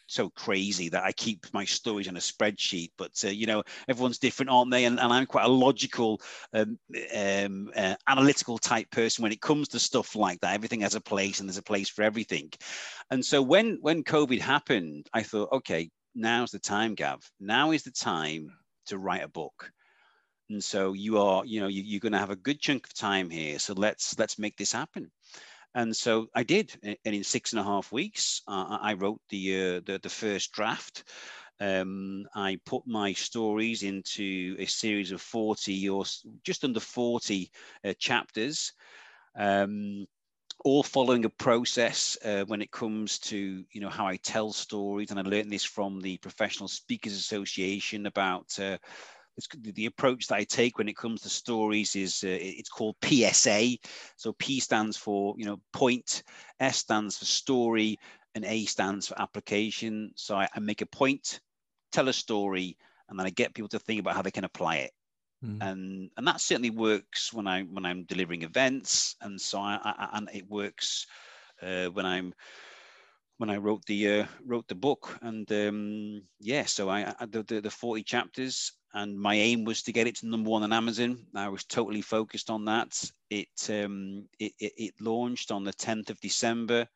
so 0.08 0.30
crazy 0.30 0.89
that 0.89 1.04
I 1.04 1.12
keep 1.12 1.46
my 1.54 1.65
stories 1.65 2.08
on 2.08 2.17
a 2.17 2.20
spreadsheet. 2.20 2.91
But 2.98 3.12
uh, 3.24 3.30
you 3.30 3.46
know, 3.46 3.63
everyone's 3.88 4.17
different, 4.20 4.50
aren't 4.50 4.72
they? 4.72 4.86
And, 4.86 5.00
and 5.00 5.13
I'm 5.13 5.26
quite 5.26 5.46
a 5.46 5.50
logical, 5.50 6.22
um, 6.54 6.80
um, 7.15 7.72
uh, 7.76 7.96
analytical 8.08 8.58
type 8.58 8.89
person 8.91 9.24
when 9.24 9.32
it 9.32 9.41
comes 9.41 9.67
to 9.70 9.80
stuff 9.80 10.15
like 10.15 10.39
that. 10.41 10.54
Everything 10.56 10.82
has 10.82 10.96
a 10.96 11.02
place, 11.02 11.39
and 11.39 11.48
there's 11.48 11.58
a 11.58 11.63
place 11.63 11.89
for 11.89 12.04
everything. 12.04 12.52
And 13.12 13.24
so 13.24 13.41
when 13.41 13.78
when 13.82 14.04
COVID 14.04 14.39
happened, 14.39 15.08
I 15.13 15.24
thought, 15.24 15.52
okay, 15.52 15.89
now's 16.15 16.52
the 16.52 16.60
time, 16.60 16.96
Gav. 16.96 17.22
Now 17.39 17.72
is 17.72 17.84
the 17.84 17.91
time 17.91 18.52
to 18.88 18.98
write 18.98 19.24
a 19.24 19.28
book. 19.30 19.72
And 20.50 20.63
so 20.63 20.93
you 20.93 21.20
are, 21.20 21.46
you 21.46 21.60
know, 21.60 21.67
you, 21.67 21.84
you're 21.84 22.00
going 22.00 22.13
to 22.13 22.20
have 22.20 22.30
a 22.30 22.36
good 22.36 22.60
chunk 22.60 22.88
of 22.88 22.93
time 22.93 23.30
here. 23.30 23.60
So 23.60 23.74
let's 23.74 24.17
let's 24.17 24.39
make 24.39 24.58
this 24.58 24.72
happen. 24.72 25.12
And 25.75 25.95
so 25.95 26.27
I 26.34 26.43
did, 26.43 26.73
and 26.84 26.97
in 27.15 27.23
six 27.23 27.53
and 27.53 27.60
a 27.60 27.63
half 27.63 27.91
weeks, 27.91 28.41
uh, 28.47 28.80
I 28.82 28.93
wrote 28.93 29.21
the, 29.30 29.56
uh, 29.56 29.82
the, 29.86 29.99
the 30.01 30.10
first 30.10 30.51
draft. 30.51 31.03
Um, 31.60 32.25
I 32.36 32.60
put 32.65 32.86
my 32.86 33.13
stories 33.13 33.84
into 33.84 34.56
a 34.60 34.65
series 34.65 35.12
of 35.12 35.21
40 35.21 35.89
or 35.89 36.06
just 36.43 36.63
under 36.63 36.80
40 36.80 37.51
uh, 37.84 37.93
chapters. 37.99 38.73
Um, 39.36 40.08
all 40.63 40.84
following 40.84 41.25
a 41.25 41.30
process 41.30 42.17
uh, 42.25 42.43
when 42.45 42.62
it 42.62 42.71
comes 42.71 43.19
to 43.19 43.63
you 43.71 43.82
know 43.82 43.89
how 43.89 44.08
I 44.08 44.17
tell 44.17 44.51
stories, 44.51 45.12
and 45.12 45.19
I 45.19 45.23
learned 45.23 45.51
this 45.51 45.63
from 45.63 46.01
the 46.01 46.17
Professional 46.17 46.67
Speakers 46.67 47.13
Association 47.13 48.08
about 48.08 48.58
uh, 48.60 48.77
it's 49.38 49.47
the 49.62 49.86
approach 49.86 50.28
that 50.28 50.36
I 50.36 50.43
take 50.43 50.78
when 50.78 50.89
it 50.89 50.97
comes 50.97 51.21
to 51.21 51.30
stories 51.30 51.95
is 51.95 52.23
uh, 52.23 52.28
it's 52.30 52.69
called 52.69 52.95
PSA. 53.04 53.78
So 54.15 54.34
P 54.34 54.60
stands 54.60 54.97
for 54.97 55.36
you 55.38 55.45
know 55.45 55.62
point, 55.73 56.23
S 56.60 56.78
stands 56.78 57.17
for 57.17 57.26
story, 57.26 58.00
and 58.34 58.43
A 58.45 58.65
stands 58.65 59.08
for 59.08 59.21
application. 59.21 60.12
So 60.15 60.36
I, 60.38 60.47
I 60.56 60.60
make 60.60 60.82
a 60.82 60.88
point, 60.88 61.39
tell 61.91 62.08
a 62.08 62.13
story, 62.13 62.78
and 63.10 63.19
then 63.19 63.28
I 63.28 63.30
get 63.30 63.54
people 63.54 63.69
to 63.69 63.80
think 63.80 64.00
about 64.00 64.15
how 64.15 64.23
they 64.23 64.32
can 64.32 64.43
apply 64.43 64.78
it. 64.78 64.91
Mm. 65.45 65.58
And 65.62 66.10
and 66.17 66.28
that 66.28 66.41
certainly 66.41 66.71
works 66.71 67.32
when 67.32 67.45
I 67.45 67.62
when 67.62 67.86
I'm 67.86 68.06
delivering 68.06 68.41
events, 68.41 69.15
and 69.21 69.39
so 69.39 69.60
I, 69.60 69.80
I 69.84 70.10
and 70.13 70.30
it 70.34 70.50
works 70.50 71.06
uh, 71.62 71.88
when 71.88 72.08
I'm 72.08 72.34
when 73.38 73.50
I 73.50 73.58
wrote 73.58 73.86
the 73.86 74.21
uh, 74.21 74.26
wrote 74.45 74.67
the 74.67 74.76
book, 74.76 75.17
and 75.21 75.52
um, 75.52 76.21
yeah, 76.39 76.65
so 76.65 76.89
I, 76.89 77.13
I 77.19 77.26
the, 77.26 77.43
the, 77.43 77.62
the 77.62 77.69
forty 77.69 78.04
chapters, 78.04 78.73
and 78.93 79.19
my 79.19 79.36
aim 79.36 79.63
was 79.63 79.84
to 79.84 79.91
get 79.91 80.08
it 80.08 80.15
to 80.17 80.28
number 80.28 80.50
one 80.50 80.63
on 80.63 80.73
Amazon. 80.73 81.26
I 81.36 81.50
was 81.50 81.63
totally 81.65 82.02
focused 82.02 82.50
on 82.50 82.65
that. 82.65 83.12
It 83.30 83.69
um, 83.69 84.28
it, 84.39 84.54
it, 84.60 84.73
it 84.78 84.93
launched 85.02 85.52
on 85.52 85.63
the 85.63 85.73
tenth 85.73 86.10
of 86.10 86.19
December, 86.21 86.88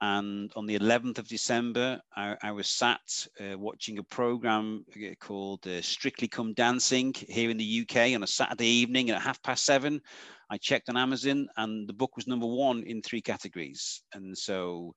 And 0.00 0.52
on 0.56 0.66
the 0.66 0.78
11th 0.78 1.18
of 1.18 1.28
December, 1.28 2.00
I, 2.14 2.36
I 2.42 2.52
was 2.52 2.68
sat 2.68 3.00
uh, 3.40 3.56
watching 3.56 3.98
a 3.98 4.02
program 4.02 4.84
uh, 4.94 5.14
called 5.20 5.66
uh, 5.66 5.80
Strictly 5.80 6.28
Come 6.28 6.52
Dancing 6.52 7.14
here 7.14 7.48
in 7.48 7.56
the 7.56 7.80
UK 7.82 8.14
on 8.14 8.22
a 8.22 8.26
Saturday 8.26 8.68
evening 8.68 9.08
at 9.08 9.22
half 9.22 9.42
past 9.42 9.64
seven. 9.64 10.02
I 10.50 10.58
checked 10.58 10.90
on 10.90 10.98
Amazon 10.98 11.48
and 11.56 11.88
the 11.88 11.94
book 11.94 12.14
was 12.14 12.26
number 12.26 12.46
one 12.46 12.82
in 12.82 13.00
three 13.00 13.22
categories. 13.22 14.02
And 14.12 14.36
so 14.36 14.94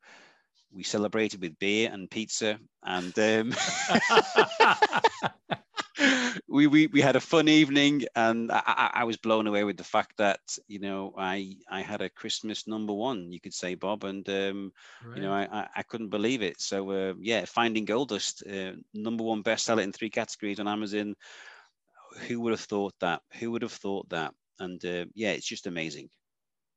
we 0.74 0.84
celebrated 0.84 1.42
with 1.42 1.60
beer 1.60 1.90
and 1.92 2.10
pizza 2.10 2.58
and 2.84 3.18
um, 3.20 3.54
we, 6.48 6.68
we 6.68 6.88
we 6.88 7.02
had 7.02 7.16
a 7.16 7.22
fun 7.22 7.48
evening 7.48 8.04
and 8.16 8.52
I, 8.52 8.92
I, 8.94 9.04
was 9.04 9.18
blown 9.18 9.48
away 9.48 9.64
with 9.64 9.78
the 9.78 9.84
fact 9.84 10.18
that 10.18 10.40
you 10.68 10.80
know 10.80 11.14
I 11.18 11.56
I 11.70 11.82
had 11.82 12.02
a 12.02 12.10
Christmas 12.10 12.68
number 12.68 12.94
one 12.94 13.32
you 13.32 13.40
could 13.40 13.54
say 13.54 13.76
Bob 13.76 14.04
and 14.04 14.28
um, 14.30 14.72
right. 15.06 15.18
you 15.18 15.24
know 15.24 15.34
I, 15.34 15.68
I 15.76 15.84
couldn't 15.84 16.10
believe 16.10 16.42
it. 16.42 16.62
So 16.62 16.90
uh, 16.92 17.14
yeah 17.20 17.46
Finding 17.46 17.86
Gold 17.86 18.10
Dust 18.10 18.44
uh, 18.48 18.74
number 18.94 19.24
one 19.24 19.44
bestseller 19.44 19.84
in 19.84 19.92
three 19.92 20.10
categories 20.10 20.60
on 20.60 20.68
Amazon. 20.68 21.16
Who 22.28 22.42
would 22.42 22.52
have 22.52 22.62
thought 22.62 22.94
that? 23.02 23.22
Who 23.40 23.52
would 23.52 23.62
have 23.62 23.72
thought 23.72 24.10
that? 24.10 24.34
And 24.60 24.84
uh, 24.86 25.06
yeah 25.14 25.32
it's 25.32 25.48
just 25.48 25.68
amazing. 25.68 26.10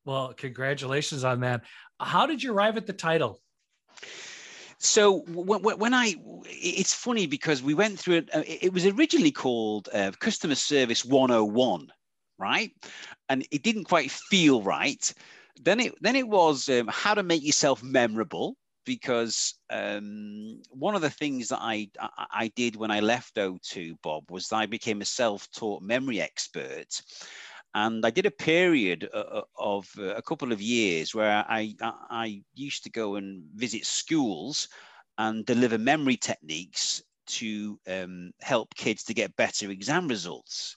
Well 0.05 0.33
congratulations 0.33 1.23
on 1.23 1.41
that. 1.41 1.61
How 1.99 2.25
did 2.25 2.43
you 2.43 2.53
arrive 2.53 2.77
at 2.77 2.87
the 2.87 2.93
title 2.93 3.39
so 4.77 5.19
when 5.27 5.93
I, 5.93 6.15
it's 6.45 6.93
funny 6.93 7.25
because 7.25 7.63
we 7.63 7.73
went 7.73 7.97
through 7.97 8.15
it. 8.15 8.29
Uh, 8.33 8.43
it 8.45 8.73
was 8.73 8.85
originally 8.85 9.31
called 9.31 9.87
uh, 9.93 10.11
Customer 10.19 10.55
Service 10.55 11.05
101, 11.05 11.87
right? 12.37 12.71
And 13.29 13.47
it 13.49 13.63
didn't 13.63 13.85
quite 13.85 14.11
feel 14.11 14.61
right. 14.61 15.13
Then 15.61 15.79
it 15.79 15.93
then 16.01 16.17
it 16.17 16.27
was 16.27 16.67
um, 16.67 16.89
how 16.91 17.13
to 17.13 17.23
make 17.23 17.45
yourself 17.45 17.81
memorable 17.81 18.57
because 18.85 19.53
um, 19.69 20.61
one 20.69 20.95
of 20.95 21.01
the 21.01 21.09
things 21.09 21.47
that 21.47 21.59
I, 21.61 21.89
I, 22.31 22.51
did 22.55 22.75
when 22.75 22.91
I 22.91 22.99
left 22.99 23.35
O2, 23.35 23.95
Bob, 24.01 24.29
was 24.29 24.51
I 24.51 24.65
became 24.65 25.01
a 25.01 25.05
self-taught 25.05 25.81
memory 25.81 26.21
expert, 26.21 27.01
and 27.75 28.05
I 28.05 28.11
did 28.11 28.25
a 28.25 28.31
period 28.31 29.09
uh, 29.13 29.17
uh, 29.17 29.41
of 29.57 29.89
uh, 29.97 30.15
a 30.15 30.21
couple 30.21 30.51
of 30.51 30.61
years 30.61 31.15
where 31.15 31.43
I, 31.47 31.75
I 31.81 32.43
used 32.53 32.83
to 32.83 32.91
go 32.91 33.15
and 33.15 33.43
visit 33.55 33.85
schools 33.85 34.67
and 35.17 35.45
deliver 35.45 35.77
memory 35.77 36.17
techniques 36.17 37.01
to 37.25 37.79
um, 37.87 38.31
help 38.41 38.75
kids 38.75 39.03
to 39.03 39.13
get 39.13 39.35
better 39.35 39.69
exam 39.69 40.07
results. 40.07 40.75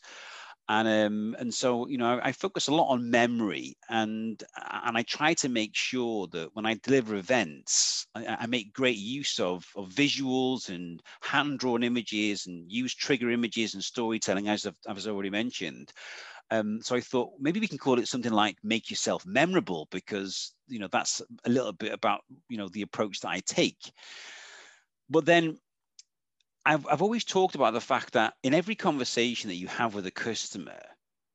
And 0.69 0.89
um, 0.89 1.37
and 1.39 1.55
so 1.55 1.87
you 1.87 1.97
know 1.97 2.19
I, 2.21 2.33
focus 2.33 2.67
a 2.67 2.75
lot 2.75 2.89
on 2.91 3.09
memory 3.09 3.77
and 3.89 4.43
and 4.83 4.99
I 4.99 5.03
try 5.03 5.33
to 5.35 5.49
make 5.49 5.77
sure 5.77 6.27
that 6.33 6.49
when 6.55 6.67
I 6.67 6.75
deliver 6.83 7.15
events 7.15 8.09
I, 8.17 8.37
I 8.41 8.47
make 8.47 8.73
great 8.73 8.97
use 8.97 9.39
of, 9.39 9.65
of 9.77 9.91
visuals 9.91 10.69
and 10.69 11.01
hand 11.21 11.61
drawn 11.61 11.85
images 11.85 12.49
and 12.49 12.65
use 12.69 12.97
trigger 12.97 13.31
images 13.31 13.75
and 13.75 13.85
storytelling 13.85 14.49
as 14.49 14.67
I've, 14.67 14.75
as 14.89 15.07
I've 15.07 15.15
already 15.15 15.31
mentioned 15.31 15.93
um, 16.51 16.81
so 16.83 16.95
I 16.95 17.01
thought 17.01 17.33
maybe 17.41 17.61
we 17.61 17.69
can 17.69 17.79
call 17.79 17.99
it 17.99 18.09
something 18.09 18.33
like 18.33 18.57
make 18.63 18.91
yourself 18.91 19.27
memorable 19.27 19.89
because 19.91 20.55
you 20.69 20.79
know 20.79 20.89
that's 20.91 21.23
a 21.45 21.51
little 21.51 21.73
bit 21.73 21.93
about 21.93 22.21
you 22.49 22.57
know 22.57 22.69
the 22.69 22.83
approach 22.83 23.21
that 23.21 23.31
I 23.31 23.41
take. 23.41 23.93
But 25.09 25.25
then 25.25 25.59
I've, 26.65 26.87
I've 26.89 27.03
always 27.03 27.25
talked 27.25 27.55
about 27.55 27.75
the 27.75 27.81
fact 27.81 28.15
that 28.15 28.35
in 28.43 28.53
every 28.53 28.75
conversation 28.75 29.49
that 29.49 29.57
you 29.57 29.69
have 29.69 29.95
with 29.95 30.07
a 30.07 30.11
customer, 30.11 30.81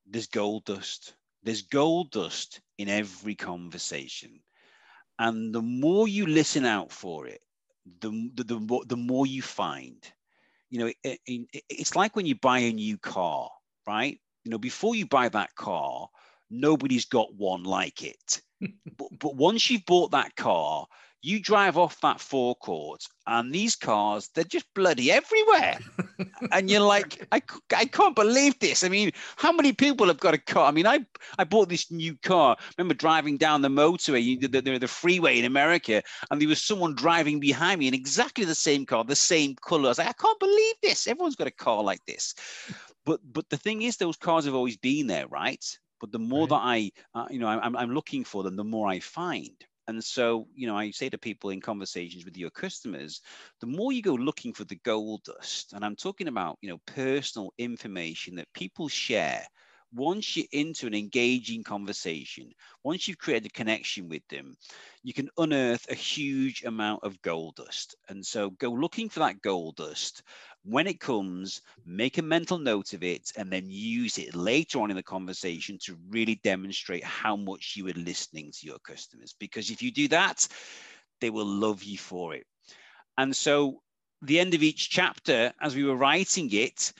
there's 0.05 0.27
gold 0.27 0.65
dust. 0.65 1.15
There's 1.43 1.61
gold 1.61 2.11
dust 2.11 2.59
in 2.77 2.89
every 2.89 3.35
conversation. 3.35 4.41
And 5.19 5.53
the 5.55 5.61
more 5.61 6.07
you 6.07 6.25
listen 6.25 6.65
out 6.65 6.91
for 6.91 7.27
it, 7.27 7.41
the, 8.01 8.09
the, 8.35 8.43
the, 8.43 8.85
the 8.87 8.97
more 8.97 9.25
you 9.25 9.41
find. 9.41 10.03
You 10.69 10.79
know, 10.79 10.91
it, 11.03 11.19
it, 11.25 11.63
it's 11.69 11.95
like 11.95 12.15
when 12.15 12.25
you 12.25 12.35
buy 12.35 12.59
a 12.59 12.73
new 12.73 12.97
car, 12.97 13.49
right? 13.87 14.19
You 14.43 14.51
know, 14.51 14.57
before 14.57 14.95
you 14.95 15.05
buy 15.05 15.29
that 15.29 15.55
car, 15.55 16.07
nobody's 16.49 17.05
got 17.05 17.33
one 17.35 17.63
like 17.63 18.03
it. 18.03 18.41
but, 18.97 19.07
but 19.19 19.35
once 19.35 19.69
you've 19.69 19.85
bought 19.85 20.11
that 20.11 20.35
car, 20.35 20.85
you 21.23 21.39
drive 21.39 21.77
off 21.77 22.01
that 22.01 22.19
forecourt 22.19 23.03
and 23.27 23.53
these 23.53 23.75
cars 23.75 24.29
they're 24.33 24.43
just 24.43 24.65
bloody 24.73 25.11
everywhere. 25.11 25.77
And 26.51 26.69
you're 26.69 26.81
like 26.81 27.25
I, 27.31 27.41
I 27.75 27.85
can't 27.85 28.15
believe 28.15 28.57
this. 28.59 28.83
I 28.83 28.89
mean 28.89 29.11
how 29.35 29.51
many 29.51 29.73
people 29.73 30.07
have 30.07 30.19
got 30.19 30.33
a 30.33 30.39
car? 30.39 30.67
I 30.67 30.71
mean 30.71 30.87
i 30.87 31.05
i 31.37 31.43
bought 31.43 31.69
this 31.69 31.91
new 31.91 32.17
car. 32.23 32.55
I 32.59 32.63
remember 32.77 32.95
driving 32.95 33.37
down 33.37 33.61
the 33.61 33.69
motorway 33.69 34.39
the, 34.41 34.61
the, 34.61 34.79
the 34.79 34.87
freeway 34.87 35.37
in 35.37 35.45
america 35.45 36.01
and 36.29 36.41
there 36.41 36.49
was 36.49 36.61
someone 36.61 36.95
driving 36.95 37.39
behind 37.39 37.79
me 37.79 37.87
in 37.87 37.93
exactly 37.93 38.43
the 38.43 38.55
same 38.55 38.85
car 38.85 39.03
the 39.03 39.15
same 39.15 39.55
color. 39.55 39.85
I 39.85 39.89
was 39.89 39.97
like 39.99 40.07
i 40.07 40.13
can't 40.13 40.39
believe 40.39 40.75
this. 40.81 41.07
Everyone's 41.07 41.35
got 41.35 41.47
a 41.47 41.51
car 41.51 41.83
like 41.83 42.03
this 42.05 42.33
but 43.05 43.19
but 43.23 43.49
the 43.49 43.57
thing 43.57 43.81
is 43.81 43.97
those 43.97 44.17
cars 44.17 44.45
have 44.45 44.55
always 44.55 44.77
been 44.77 45.07
there 45.07 45.27
right 45.27 45.79
but 45.99 46.11
the 46.11 46.19
more 46.19 46.47
right. 46.47 46.49
that 46.49 46.61
i 46.61 46.91
uh, 47.13 47.27
you 47.29 47.39
know 47.39 47.47
I'm, 47.47 47.75
I'm 47.75 47.93
looking 47.93 48.23
for 48.23 48.43
them 48.43 48.55
the 48.55 48.63
more 48.63 48.87
i 48.87 48.99
find 48.99 49.55
and 49.87 50.03
so, 50.03 50.47
you 50.53 50.67
know, 50.67 50.77
I 50.77 50.91
say 50.91 51.09
to 51.09 51.17
people 51.17 51.49
in 51.49 51.59
conversations 51.59 52.23
with 52.23 52.37
your 52.37 52.51
customers, 52.51 53.19
the 53.59 53.67
more 53.67 53.91
you 53.91 54.01
go 54.01 54.13
looking 54.13 54.53
for 54.53 54.63
the 54.63 54.79
gold 54.83 55.23
dust, 55.23 55.73
and 55.73 55.83
I'm 55.83 55.95
talking 55.95 56.27
about, 56.27 56.59
you 56.61 56.69
know, 56.69 56.77
personal 56.85 57.51
information 57.57 58.35
that 58.35 58.53
people 58.53 58.87
share 58.87 59.45
once 59.93 60.37
you're 60.37 60.45
into 60.53 60.87
an 60.87 60.93
engaging 60.93 61.63
conversation, 61.63 62.49
once 62.83 63.07
you've 63.07 63.17
created 63.17 63.47
a 63.47 63.53
connection 63.53 64.07
with 64.07 64.25
them, 64.29 64.55
you 65.03 65.13
can 65.13 65.29
unearth 65.37 65.85
a 65.89 65.95
huge 65.95 66.63
amount 66.63 67.03
of 67.03 67.21
gold 67.21 67.55
dust. 67.55 67.95
And 68.07 68.25
so 68.25 68.51
go 68.51 68.71
looking 68.71 69.09
for 69.09 69.19
that 69.19 69.41
gold 69.41 69.75
dust. 69.75 70.23
When 70.63 70.85
it 70.85 70.99
comes, 70.99 71.61
make 71.85 72.17
a 72.17 72.21
mental 72.21 72.59
note 72.59 72.93
of 72.93 73.03
it 73.03 73.31
and 73.35 73.51
then 73.51 73.65
use 73.67 74.17
it 74.19 74.35
later 74.35 74.79
on 74.79 74.91
in 74.91 74.95
the 74.95 75.03
conversation 75.03 75.79
to 75.83 75.97
really 76.09 76.35
demonstrate 76.43 77.03
how 77.03 77.35
much 77.35 77.73
you 77.75 77.87
are 77.87 77.93
listening 77.93 78.51
to 78.51 78.67
your 78.67 78.77
customers. 78.79 79.33
Because 79.39 79.71
if 79.71 79.81
you 79.81 79.91
do 79.91 80.07
that, 80.09 80.47
they 81.19 81.31
will 81.31 81.45
love 81.45 81.83
you 81.83 81.97
for 81.97 82.35
it. 82.35 82.45
And 83.17 83.35
so, 83.35 83.81
the 84.21 84.39
end 84.39 84.53
of 84.53 84.61
each 84.61 84.91
chapter, 84.91 85.51
as 85.61 85.75
we 85.75 85.83
were 85.83 85.95
writing 85.95 86.51
it, 86.53 86.93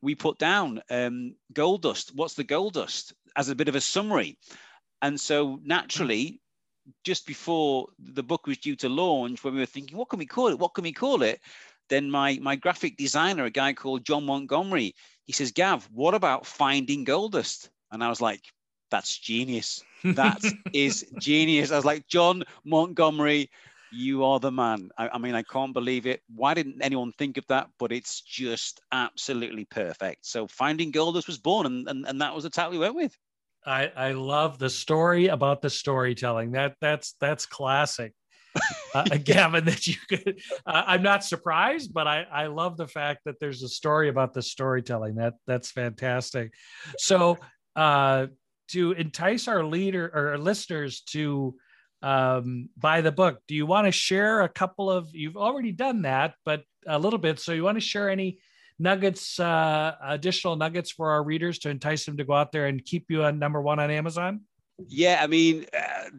we 0.00 0.14
put 0.14 0.38
down 0.38 0.80
um, 0.90 1.34
gold 1.52 1.82
dust. 1.82 2.12
What's 2.14 2.34
the 2.34 2.44
gold 2.44 2.74
dust? 2.74 3.14
As 3.36 3.48
a 3.48 3.54
bit 3.54 3.68
of 3.68 3.74
a 3.74 3.80
summary. 3.80 4.38
And 5.02 5.20
so 5.20 5.60
naturally, 5.64 6.40
just 7.04 7.26
before 7.26 7.88
the 7.98 8.22
book 8.22 8.46
was 8.46 8.58
due 8.58 8.76
to 8.76 8.88
launch, 8.88 9.42
when 9.42 9.54
we 9.54 9.60
were 9.60 9.66
thinking, 9.66 9.96
what 9.96 10.08
can 10.08 10.18
we 10.18 10.26
call 10.26 10.48
it? 10.48 10.58
What 10.58 10.74
can 10.74 10.84
we 10.84 10.92
call 10.92 11.22
it? 11.22 11.40
Then 11.88 12.10
my, 12.10 12.38
my 12.40 12.56
graphic 12.56 12.96
designer, 12.96 13.44
a 13.44 13.50
guy 13.50 13.72
called 13.72 14.04
John 14.04 14.24
Montgomery, 14.24 14.94
he 15.26 15.32
says, 15.32 15.52
Gav, 15.52 15.88
what 15.92 16.14
about 16.14 16.46
finding 16.46 17.04
gold 17.04 17.32
dust? 17.32 17.70
And 17.90 18.02
I 18.02 18.08
was 18.08 18.20
like, 18.20 18.42
that's 18.90 19.18
genius. 19.18 19.82
That 20.04 20.40
is 20.72 21.06
genius. 21.18 21.70
I 21.70 21.76
was 21.76 21.84
like, 21.84 22.06
John 22.08 22.44
Montgomery, 22.64 23.50
you 23.92 24.24
are 24.24 24.40
the 24.40 24.50
man. 24.50 24.90
I, 24.98 25.08
I, 25.08 25.18
mean, 25.18 25.34
I 25.34 25.42
can't 25.42 25.72
believe 25.72 26.06
it. 26.06 26.22
Why 26.34 26.54
didn't 26.54 26.82
anyone 26.82 27.12
think 27.12 27.36
of 27.36 27.46
that? 27.48 27.68
But 27.78 27.92
it's 27.92 28.20
just 28.20 28.80
absolutely 28.92 29.64
perfect. 29.64 30.26
So 30.26 30.46
Finding 30.46 30.90
Gold 30.90 31.14
Dust 31.14 31.26
was 31.26 31.38
born, 31.38 31.66
and, 31.66 31.88
and, 31.88 32.06
and 32.06 32.20
that 32.20 32.34
was 32.34 32.44
the 32.44 32.50
title 32.50 32.72
we 32.72 32.78
went 32.78 32.94
with. 32.94 33.16
I, 33.66 33.92
I 33.96 34.12
love 34.12 34.58
the 34.58 34.70
story 34.70 35.28
about 35.28 35.62
the 35.62 35.70
storytelling. 35.70 36.52
That 36.52 36.76
that's 36.80 37.14
that's 37.20 37.44
classic. 37.44 38.14
uh, 38.94 39.04
Gavin, 39.22 39.64
that 39.64 39.86
you 39.86 39.96
could. 40.08 40.40
Uh, 40.66 40.82
I'm 40.86 41.02
not 41.02 41.24
surprised, 41.24 41.92
but 41.92 42.06
I 42.06 42.26
I 42.30 42.46
love 42.46 42.76
the 42.76 42.86
fact 42.86 43.20
that 43.24 43.38
there's 43.40 43.62
a 43.62 43.68
story 43.68 44.08
about 44.08 44.34
the 44.34 44.42
storytelling. 44.42 45.16
That 45.16 45.34
that's 45.46 45.70
fantastic. 45.70 46.52
So 46.98 47.38
uh, 47.76 48.26
to 48.68 48.92
entice 48.92 49.48
our 49.48 49.64
leader 49.64 50.10
or 50.12 50.28
our 50.30 50.38
listeners 50.38 51.02
to 51.10 51.54
um, 52.02 52.68
buy 52.76 53.00
the 53.00 53.12
book. 53.12 53.40
Do 53.48 53.54
you 53.54 53.66
want 53.66 53.86
to 53.86 53.92
share 53.92 54.42
a 54.42 54.48
couple 54.48 54.90
of? 54.90 55.08
You've 55.12 55.36
already 55.36 55.72
done 55.72 56.02
that, 56.02 56.34
but 56.44 56.62
a 56.86 56.98
little 56.98 57.18
bit. 57.18 57.38
So 57.40 57.52
you 57.52 57.64
want 57.64 57.76
to 57.76 57.80
share 57.84 58.08
any 58.08 58.38
nuggets, 58.78 59.40
uh, 59.40 59.94
additional 60.02 60.56
nuggets 60.56 60.90
for 60.90 61.10
our 61.10 61.22
readers 61.22 61.58
to 61.60 61.70
entice 61.70 62.04
them 62.04 62.16
to 62.16 62.24
go 62.24 62.34
out 62.34 62.52
there 62.52 62.66
and 62.66 62.84
keep 62.84 63.06
you 63.10 63.24
on 63.24 63.38
number 63.38 63.60
one 63.60 63.78
on 63.78 63.90
Amazon? 63.90 64.42
Yeah, 64.86 65.18
I 65.20 65.26
mean, 65.26 65.66
uh, 65.76 66.10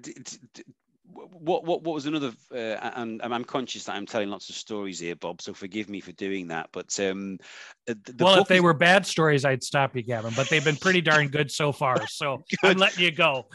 what 1.31 1.63
what 1.63 1.83
what 1.83 1.93
was 1.93 2.05
another? 2.05 2.31
Uh, 2.53 2.77
and, 2.95 3.21
and, 3.21 3.33
I'm 3.33 3.43
conscious 3.43 3.85
that 3.85 3.95
I'm 3.95 4.05
telling 4.05 4.29
lots 4.29 4.49
of 4.49 4.55
stories 4.55 4.99
here, 4.99 5.15
Bob. 5.15 5.41
So 5.41 5.53
forgive 5.53 5.89
me 5.89 5.99
for 5.99 6.11
doing 6.13 6.47
that. 6.47 6.69
But 6.71 6.99
um, 6.99 7.37
the, 7.85 7.95
the 8.05 8.23
well, 8.23 8.41
if 8.41 8.47
they 8.47 8.57
is... 8.57 8.61
were 8.61 8.73
bad 8.73 9.05
stories, 9.05 9.45
I'd 9.45 9.63
stop 9.63 9.95
you, 9.95 10.01
Gavin. 10.01 10.33
But 10.35 10.49
they've 10.49 10.63
been 10.63 10.75
pretty 10.75 11.01
darn 11.01 11.27
good 11.27 11.51
so 11.51 11.71
far. 11.71 11.97
So 12.09 12.43
I'm 12.63 12.77
letting 12.77 13.03
you 13.03 13.11
go. 13.11 13.45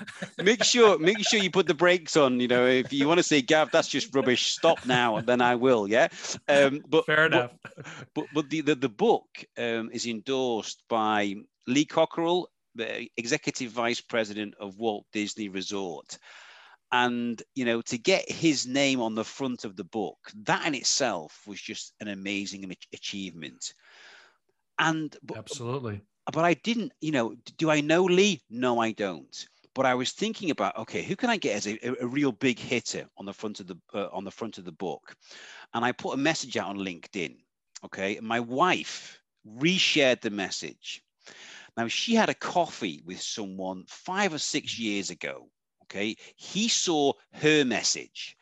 make 0.42 0.64
sure 0.64 0.98
make 0.98 1.18
sure 1.18 1.38
you 1.38 1.50
put 1.50 1.66
the 1.66 1.74
brakes 1.74 2.16
on. 2.16 2.40
You 2.40 2.48
know, 2.48 2.66
if 2.66 2.92
you 2.92 3.06
want 3.06 3.18
to 3.18 3.22
say, 3.22 3.42
Gav, 3.42 3.70
that's 3.70 3.88
just 3.88 4.14
rubbish. 4.14 4.52
Stop 4.52 4.87
now, 4.87 5.16
and 5.16 5.26
then 5.26 5.40
I 5.40 5.54
will. 5.56 5.87
Yeah. 5.87 6.08
Um, 6.48 6.82
but 6.88 7.04
fair 7.04 7.26
enough. 7.26 7.52
But, 7.62 7.87
but, 8.14 8.26
but 8.32 8.50
the, 8.50 8.62
the 8.62 8.74
the 8.74 8.88
book 8.88 9.26
um, 9.58 9.90
is 9.92 10.06
endorsed 10.06 10.82
by 10.88 11.34
Lee 11.66 11.84
Cockerell, 11.84 12.48
the 12.74 13.08
executive 13.16 13.70
vice 13.70 14.00
president 14.00 14.54
of 14.58 14.78
Walt 14.78 15.04
Disney 15.12 15.48
Resort 15.48 16.18
and 16.94 17.42
you 17.57 17.64
know 17.64 17.83
to 17.83 17.98
get 17.98 18.30
his 18.30 18.68
name 18.68 19.00
on 19.00 19.16
the 19.16 19.24
front 19.24 19.64
of 19.64 19.74
the 19.74 19.83
book 19.83 20.30
that 20.44 20.64
in 20.64 20.74
itself 20.76 21.42
was 21.44 21.61
just 21.61 21.92
an 22.00 22.09
amazing 22.09 22.72
achievement. 22.92 23.74
And 24.78 25.16
absolutely. 25.37 26.00
but 26.33 26.44
i 26.44 26.54
didn't 26.54 26.92
you 27.00 27.11
know 27.11 27.35
do 27.59 27.70
i 27.70 27.80
know 27.80 28.04
lee? 28.04 28.42
No 28.48 28.78
i 28.78 28.92
don't. 28.92 29.48
But 29.74 29.87
i 29.87 29.94
was 29.94 30.12
thinking 30.12 30.50
about 30.50 30.78
okay 30.78 31.02
who 31.02 31.16
can 31.16 31.30
i 31.30 31.37
get 31.37 31.57
as 31.57 31.66
a, 31.66 31.78
a 32.00 32.07
real 32.07 32.30
big 32.33 32.61
hitter 32.61 33.09
on 33.18 33.26
the 33.26 33.33
front 33.33 33.59
of 33.59 33.66
the 33.66 33.76
uh, 33.92 34.09
on 34.12 34.22
the 34.24 34.30
front 34.38 34.59
of 34.59 34.64
the 34.64 34.78
book? 34.87 35.16
And 35.74 35.85
i 35.85 35.90
put 35.90 36.14
a 36.14 36.26
message 36.28 36.57
out 36.57 36.68
on 36.68 36.78
linkedin 36.78 37.37
okay? 37.85 38.18
My 38.22 38.40
wife 38.40 39.20
reshared 39.46 40.20
the 40.20 40.30
message. 40.30 41.02
Now 41.76 41.88
she 41.88 42.14
had 42.14 42.30
a 42.30 42.35
coffee 42.35 43.02
with 43.04 43.20
someone 43.20 43.85
five 43.88 44.33
or 44.33 44.38
six 44.38 44.78
years 44.78 45.11
ago 45.11 45.48
Okay. 45.85 46.16
He 46.37 46.68
saw 46.68 47.12
her 47.33 47.64
message 47.64 48.37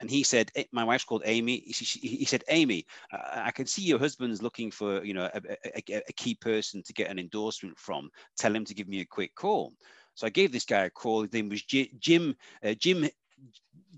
and 0.00 0.10
he 0.10 0.22
said, 0.22 0.50
eh, 0.54 0.64
my 0.72 0.84
wife's 0.84 1.04
called 1.04 1.22
Amy. 1.24 1.62
He 1.66 2.24
said, 2.24 2.44
Amy, 2.48 2.86
I 3.12 3.50
can 3.50 3.66
see 3.66 3.82
your 3.82 3.98
husband's 3.98 4.42
looking 4.42 4.70
for, 4.70 5.04
you 5.04 5.14
know, 5.14 5.28
a, 5.32 5.40
a, 5.64 6.02
a, 6.08 6.12
key 6.12 6.34
person 6.34 6.82
to 6.84 6.92
get 6.92 7.10
an 7.10 7.18
endorsement 7.18 7.78
from. 7.78 8.10
Tell 8.36 8.54
him 8.54 8.64
to 8.64 8.74
give 8.74 8.88
me 8.88 9.00
a 9.00 9.06
quick 9.06 9.34
call. 9.34 9.72
So 10.14 10.26
I 10.26 10.30
gave 10.30 10.52
this 10.52 10.64
guy 10.64 10.84
a 10.84 10.90
call. 10.90 11.22
His 11.22 11.32
name 11.32 11.48
was 11.48 11.62
Jim, 11.62 12.36
uh, 12.64 12.74
Jim 12.74 13.08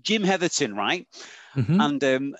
Jim 0.03 0.23
Heatherton, 0.23 0.75
right? 0.75 1.07
Mm-hmm. 1.55 1.81
And 1.81 2.03
um, 2.03 2.35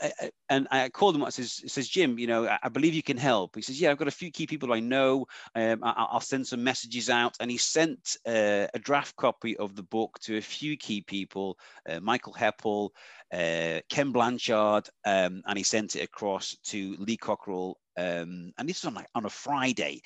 and 0.49 0.67
I 0.71 0.89
called 0.89 1.15
him. 1.15 1.23
I 1.23 1.29
says, 1.29 1.61
says 1.67 1.87
Jim, 1.87 2.17
you 2.17 2.27
know, 2.27 2.57
I 2.61 2.69
believe 2.69 2.93
you 2.93 3.03
can 3.03 3.17
help. 3.17 3.55
He 3.55 3.61
says, 3.61 3.79
yeah, 3.79 3.91
I've 3.91 3.97
got 3.97 4.07
a 4.07 4.11
few 4.11 4.31
key 4.31 4.47
people 4.47 4.71
I 4.71 4.79
know. 4.79 5.25
Um, 5.53 5.83
I, 5.83 6.07
will 6.13 6.21
send 6.21 6.47
some 6.47 6.63
messages 6.63 7.09
out. 7.09 7.35
And 7.39 7.51
he 7.51 7.57
sent 7.57 8.17
uh, 8.25 8.67
a 8.73 8.79
draft 8.79 9.15
copy 9.17 9.57
of 9.57 9.75
the 9.75 9.83
book 9.83 10.17
to 10.21 10.37
a 10.37 10.41
few 10.41 10.77
key 10.77 11.01
people, 11.01 11.57
uh, 11.89 11.99
Michael 11.99 12.33
Heppell, 12.33 12.89
uh, 13.33 13.81
Ken 13.89 14.11
Blanchard, 14.11 14.87
um, 15.05 15.43
and 15.45 15.57
he 15.57 15.63
sent 15.63 15.95
it 15.95 16.03
across 16.03 16.55
to 16.65 16.95
Lee 16.99 17.17
Cockerell. 17.17 17.77
Um, 17.97 18.53
and 18.57 18.69
this 18.69 18.83
was 18.83 18.87
on 18.87 18.93
like 18.93 19.07
on 19.13 19.25
a 19.25 19.29
Friday. 19.29 20.01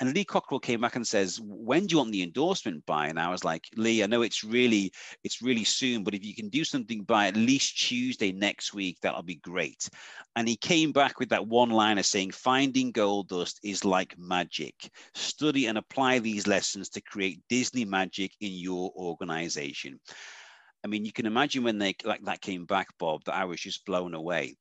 And 0.00 0.14
Lee 0.14 0.24
Cockerell 0.24 0.60
came 0.60 0.80
back 0.80 0.96
and 0.96 1.06
says, 1.06 1.38
"When 1.42 1.86
do 1.86 1.92
you 1.92 1.98
want 1.98 2.12
the 2.12 2.22
endorsement 2.22 2.86
by?" 2.86 3.08
And 3.08 3.20
I 3.20 3.28
was 3.28 3.44
like, 3.44 3.68
"Lee, 3.76 4.02
I 4.02 4.06
know 4.06 4.22
it's 4.22 4.42
really 4.42 4.92
it's 5.22 5.42
really 5.42 5.64
soon, 5.64 6.02
but 6.04 6.14
if 6.14 6.24
you 6.24 6.34
can 6.34 6.48
do 6.48 6.64
something 6.64 7.02
by 7.04 7.26
at 7.26 7.36
least 7.36 7.76
Tuesday 7.76 8.32
next 8.32 8.72
week, 8.72 8.98
that'll 9.00 9.22
be 9.22 9.36
great." 9.36 9.88
And 10.36 10.48
he 10.48 10.56
came 10.56 10.90
back 10.92 11.18
with 11.18 11.28
that 11.30 11.46
one 11.46 11.68
liner 11.68 12.02
saying, 12.02 12.30
"Finding 12.30 12.92
gold 12.92 13.28
dust 13.28 13.60
is 13.62 13.84
like 13.84 14.16
magic. 14.18 14.90
Study 15.14 15.66
and 15.66 15.76
apply 15.76 16.18
these 16.18 16.46
lessons 16.46 16.88
to 16.90 17.02
create 17.02 17.42
Disney 17.50 17.84
magic 17.84 18.32
in 18.40 18.52
your 18.52 18.90
organization." 18.96 20.00
I 20.82 20.86
mean, 20.86 21.04
you 21.04 21.12
can 21.12 21.26
imagine 21.26 21.62
when 21.62 21.78
they 21.78 21.94
like 22.04 22.24
that 22.24 22.40
came 22.40 22.64
back, 22.64 22.88
Bob, 22.98 23.24
that 23.24 23.34
I 23.34 23.44
was 23.44 23.60
just 23.60 23.84
blown 23.84 24.14
away. 24.14 24.56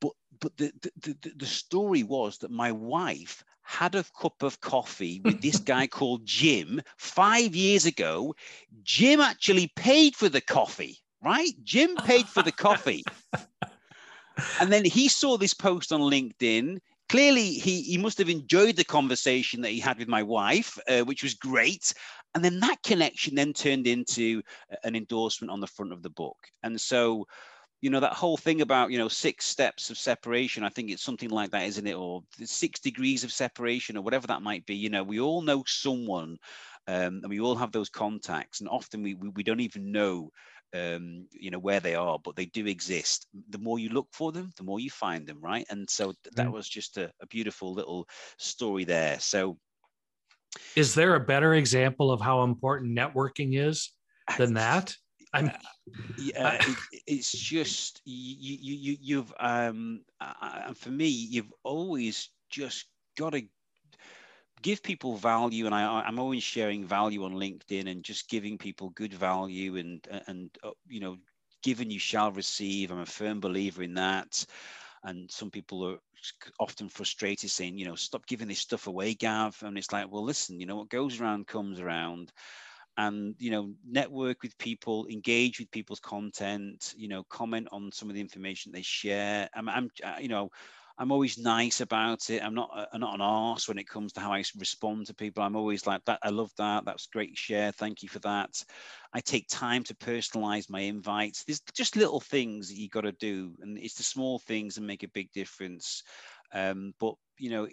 But 0.00 0.12
but 0.38 0.56
the 0.56 0.72
the, 0.82 1.16
the, 1.20 1.32
the 1.36 1.46
story 1.46 2.04
was 2.04 2.38
that 2.38 2.50
my 2.50 2.70
wife 2.70 3.42
had 3.66 3.94
a 3.94 4.04
cup 4.20 4.42
of 4.42 4.60
coffee 4.60 5.20
with 5.24 5.42
this 5.42 5.58
guy 5.58 5.86
called 5.86 6.24
Jim 6.24 6.80
five 6.96 7.54
years 7.54 7.84
ago. 7.84 8.34
Jim 8.82 9.20
actually 9.20 9.72
paid 9.76 10.14
for 10.14 10.28
the 10.28 10.40
coffee, 10.40 10.98
right? 11.22 11.52
Jim 11.64 11.94
paid 11.96 12.26
for 12.26 12.42
the 12.42 12.52
coffee. 12.52 13.04
and 14.60 14.72
then 14.72 14.84
he 14.84 15.08
saw 15.08 15.36
this 15.36 15.54
post 15.54 15.92
on 15.92 16.00
LinkedIn. 16.00 16.78
Clearly, 17.08 17.52
he, 17.52 17.82
he 17.82 17.98
must 17.98 18.18
have 18.18 18.28
enjoyed 18.28 18.76
the 18.76 18.84
conversation 18.84 19.60
that 19.60 19.70
he 19.70 19.78
had 19.78 19.98
with 19.98 20.08
my 20.08 20.22
wife, 20.22 20.76
uh, 20.88 21.02
which 21.02 21.22
was 21.22 21.34
great. 21.34 21.92
And 22.34 22.44
then 22.44 22.60
that 22.60 22.82
connection 22.82 23.34
then 23.34 23.52
turned 23.52 23.86
into 23.86 24.42
an 24.84 24.96
endorsement 24.96 25.50
on 25.50 25.60
the 25.60 25.68
front 25.68 25.92
of 25.92 26.02
the 26.02 26.10
book. 26.10 26.36
And 26.62 26.80
so, 26.80 27.26
you 27.80 27.90
know 27.90 28.00
that 28.00 28.14
whole 28.14 28.36
thing 28.36 28.62
about 28.62 28.90
you 28.90 28.98
know 28.98 29.08
six 29.08 29.46
steps 29.46 29.90
of 29.90 29.98
separation 29.98 30.64
i 30.64 30.68
think 30.68 30.90
it's 30.90 31.02
something 31.02 31.30
like 31.30 31.50
that 31.50 31.66
isn't 31.66 31.86
it? 31.86 31.94
Or 31.94 32.22
six 32.44 32.80
degrees 32.80 33.24
of 33.24 33.32
separation 33.32 33.96
or 33.96 34.02
whatever 34.02 34.26
that 34.28 34.42
might 34.42 34.64
be. 34.66 34.74
You 34.74 34.90
know 34.90 35.02
we 35.02 35.20
all 35.20 35.42
know 35.42 35.62
someone 35.66 36.38
um, 36.88 37.20
and 37.22 37.28
we 37.28 37.40
all 37.40 37.56
have 37.56 37.72
those 37.72 37.88
contacts 37.88 38.60
and 38.60 38.68
often 38.68 39.02
we, 39.02 39.14
we, 39.14 39.28
we 39.30 39.42
don't 39.42 39.60
even 39.60 39.92
know 39.92 40.30
um, 40.74 41.26
you 41.32 41.50
know 41.50 41.58
where 41.58 41.80
they 41.80 41.94
are 41.94 42.18
but 42.22 42.36
they 42.36 42.46
do 42.46 42.66
exist. 42.66 43.26
The 43.50 43.58
more 43.58 43.78
you 43.78 43.90
look 43.90 44.08
for 44.12 44.32
them 44.32 44.52
the 44.56 44.64
more 44.64 44.80
you 44.80 44.90
find 44.90 45.26
them 45.26 45.38
right? 45.40 45.66
And 45.70 45.88
so 45.88 46.14
that 46.34 46.46
mm. 46.46 46.52
was 46.52 46.68
just 46.68 46.96
a, 46.96 47.10
a 47.20 47.26
beautiful 47.26 47.72
little 47.72 48.08
story 48.38 48.84
there. 48.84 49.18
So 49.20 49.58
is 50.74 50.94
there 50.94 51.14
a 51.14 51.20
better 51.20 51.54
example 51.54 52.10
of 52.10 52.20
how 52.20 52.42
important 52.42 52.96
networking 52.96 53.58
is 53.58 53.92
than 54.38 54.54
that 54.54 54.94
I'm, 55.36 55.50
yeah, 56.16 56.58
it, 56.66 57.02
it's 57.06 57.30
just 57.32 58.00
you, 58.04 58.36
you, 58.38 58.74
you, 58.74 58.96
you've, 59.00 59.34
um, 59.38 60.02
and 60.20 60.76
for 60.76 60.90
me, 60.90 61.08
you've 61.08 61.52
always 61.62 62.30
just 62.50 62.86
got 63.18 63.30
to 63.32 63.42
give 64.62 64.82
people 64.82 65.16
value, 65.16 65.66
and 65.66 65.74
I, 65.74 66.00
I'm 66.00 66.18
always 66.18 66.42
sharing 66.42 66.84
value 66.84 67.24
on 67.24 67.34
LinkedIn 67.34 67.90
and 67.90 68.02
just 68.02 68.28
giving 68.28 68.58
people 68.58 68.90
good 68.90 69.12
value, 69.12 69.76
and 69.76 70.06
and 70.26 70.50
uh, 70.64 70.70
you 70.88 71.00
know, 71.00 71.16
given 71.62 71.90
you 71.90 71.98
shall 71.98 72.32
receive. 72.32 72.90
I'm 72.90 73.00
a 73.00 73.06
firm 73.06 73.40
believer 73.40 73.82
in 73.82 73.94
that, 73.94 74.44
and 75.04 75.30
some 75.30 75.50
people 75.50 75.86
are 75.86 75.98
often 76.58 76.88
frustrated 76.88 77.50
saying, 77.50 77.78
you 77.78 77.86
know, 77.86 77.94
stop 77.94 78.26
giving 78.26 78.48
this 78.48 78.60
stuff 78.60 78.86
away, 78.86 79.14
Gav, 79.14 79.62
and 79.62 79.76
it's 79.76 79.92
like, 79.92 80.10
well, 80.10 80.24
listen, 80.24 80.58
you 80.58 80.66
know, 80.66 80.76
what 80.76 80.88
goes 80.88 81.20
around 81.20 81.46
comes 81.46 81.80
around 81.80 82.32
and 82.98 83.34
you 83.38 83.50
know 83.50 83.72
network 83.86 84.42
with 84.42 84.56
people 84.58 85.06
engage 85.10 85.58
with 85.58 85.70
people's 85.70 86.00
content 86.00 86.94
you 86.96 87.08
know 87.08 87.24
comment 87.24 87.68
on 87.72 87.90
some 87.92 88.08
of 88.08 88.14
the 88.14 88.20
information 88.20 88.72
they 88.72 88.82
share. 88.82 89.48
I'm, 89.54 89.68
I'm 89.68 89.90
uh, 90.02 90.16
you 90.20 90.28
know 90.28 90.50
i'm 90.98 91.12
always 91.12 91.36
nice 91.36 91.82
about 91.82 92.30
it. 92.30 92.42
I'm 92.42 92.54
not 92.54 92.70
uh, 92.74 92.86
i'm 92.92 93.00
not 93.00 93.14
an 93.14 93.20
arse 93.20 93.68
when 93.68 93.78
it 93.78 93.88
comes 93.88 94.12
to 94.14 94.20
how 94.20 94.32
i 94.32 94.42
respond 94.58 95.06
to 95.06 95.14
people. 95.14 95.42
I'm 95.42 95.56
always 95.56 95.86
like 95.86 96.04
that 96.06 96.20
i 96.22 96.30
love 96.30 96.50
that. 96.58 96.84
That's 96.84 97.06
great 97.06 97.36
share. 97.36 97.72
Thank 97.72 98.02
you 98.02 98.08
for 98.08 98.20
that. 98.20 98.62
I 99.12 99.20
take 99.20 99.46
time 99.48 99.82
to 99.84 99.94
personalize 99.94 100.70
my 100.70 100.80
invites. 100.80 101.44
There's 101.44 101.60
just 101.74 101.96
little 101.96 102.20
things 102.20 102.68
that 102.68 102.76
you 102.76 102.88
got 102.88 103.02
to 103.02 103.12
do 103.12 103.54
and 103.60 103.78
it's 103.78 103.94
the 103.94 104.02
small 104.02 104.38
things 104.38 104.74
that 104.74 104.82
make 104.82 105.02
a 105.02 105.08
big 105.08 105.30
difference. 105.32 106.02
Um, 106.54 106.94
but 106.98 107.14
you 107.38 107.50
know 107.50 107.68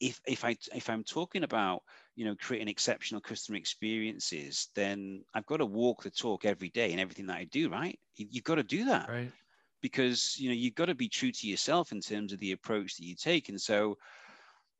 if 0.00 0.20
if 0.26 0.44
I 0.44 0.56
if 0.74 0.88
I'm 0.88 1.04
talking 1.04 1.42
about 1.42 1.82
you 2.14 2.24
know 2.24 2.36
creating 2.40 2.68
exceptional 2.68 3.20
customer 3.20 3.58
experiences, 3.58 4.68
then 4.74 5.24
I've 5.34 5.46
got 5.46 5.58
to 5.58 5.66
walk 5.66 6.02
the 6.02 6.10
talk 6.10 6.44
every 6.44 6.68
day 6.70 6.92
in 6.92 6.98
everything 6.98 7.26
that 7.26 7.38
I 7.38 7.44
do. 7.44 7.68
Right? 7.68 7.98
You, 8.16 8.28
have 8.34 8.44
got 8.44 8.54
to 8.56 8.62
do 8.62 8.84
that. 8.86 9.08
Right. 9.08 9.32
Because 9.82 10.36
you 10.38 10.48
know 10.48 10.54
you've 10.54 10.74
got 10.74 10.86
to 10.86 10.94
be 10.94 11.08
true 11.08 11.32
to 11.32 11.48
yourself 11.48 11.92
in 11.92 12.00
terms 12.00 12.32
of 12.32 12.38
the 12.40 12.52
approach 12.52 12.96
that 12.96 13.04
you 13.04 13.14
take, 13.14 13.48
and 13.48 13.60
so 13.60 13.96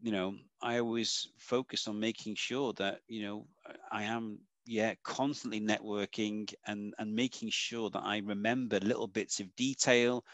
you 0.00 0.12
know 0.12 0.34
I 0.62 0.78
always 0.78 1.28
focus 1.38 1.86
on 1.86 2.00
making 2.00 2.34
sure 2.36 2.72
that 2.74 3.00
you 3.08 3.22
know 3.22 3.46
I 3.90 4.04
am 4.04 4.38
yeah 4.64 4.94
constantly 5.04 5.60
networking 5.60 6.52
and 6.66 6.94
and 6.98 7.14
making 7.14 7.50
sure 7.50 7.90
that 7.90 8.02
I 8.02 8.18
remember 8.24 8.80
little 8.80 9.06
bits 9.06 9.38
of 9.40 9.54
detail 9.56 10.24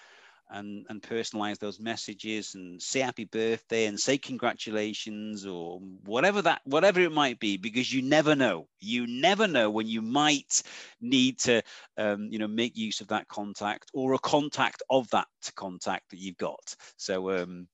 and, 0.52 0.86
and 0.88 1.02
personalize 1.02 1.58
those 1.58 1.80
messages 1.80 2.54
and 2.54 2.80
say 2.80 3.00
happy 3.00 3.24
birthday 3.24 3.86
and 3.86 3.98
say 3.98 4.18
congratulations 4.18 5.46
or 5.46 5.80
whatever 6.04 6.42
that 6.42 6.60
whatever 6.64 7.00
it 7.00 7.12
might 7.12 7.40
be 7.40 7.56
because 7.56 7.92
you 7.92 8.02
never 8.02 8.36
know. 8.36 8.68
You 8.80 9.06
never 9.06 9.48
know 9.48 9.70
when 9.70 9.86
you 9.86 10.02
might 10.02 10.62
need 11.00 11.38
to 11.40 11.62
um, 11.96 12.28
you 12.30 12.38
know 12.38 12.48
make 12.48 12.76
use 12.76 13.00
of 13.00 13.08
that 13.08 13.28
contact 13.28 13.90
or 13.94 14.14
a 14.14 14.18
contact 14.18 14.82
of 14.90 15.08
that 15.10 15.26
contact 15.56 16.10
that 16.10 16.18
you've 16.18 16.36
got. 16.36 16.76
So 16.96 17.42
um 17.42 17.68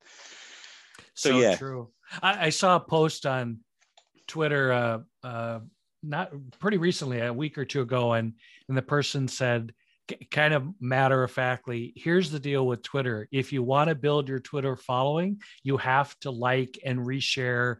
so, 1.14 1.30
so 1.30 1.38
yeah. 1.38 1.56
true. 1.56 1.90
I, 2.22 2.46
I, 2.46 2.50
saw 2.50 2.76
a 2.76 2.80
post 2.80 3.26
on 3.26 3.58
twitter 4.26 4.72
uh 4.72 4.98
uh 5.22 5.60
not 6.02 6.32
pretty 6.58 6.76
recently 6.76 7.20
a 7.20 7.32
week 7.32 7.58
or 7.58 7.64
two 7.64 7.80
ago 7.80 8.12
and 8.12 8.34
and 8.68 8.76
the 8.76 8.82
person 8.82 9.26
said 9.26 9.72
kind 10.30 10.54
of 10.54 10.68
matter 10.80 11.22
of 11.22 11.30
factly 11.30 11.92
here's 11.96 12.30
the 12.30 12.40
deal 12.40 12.66
with 12.66 12.82
twitter 12.82 13.28
if 13.32 13.52
you 13.52 13.62
want 13.62 13.88
to 13.88 13.94
build 13.94 14.28
your 14.28 14.40
twitter 14.40 14.76
following 14.76 15.40
you 15.62 15.76
have 15.76 16.18
to 16.20 16.30
like 16.30 16.78
and 16.84 17.00
reshare 17.00 17.76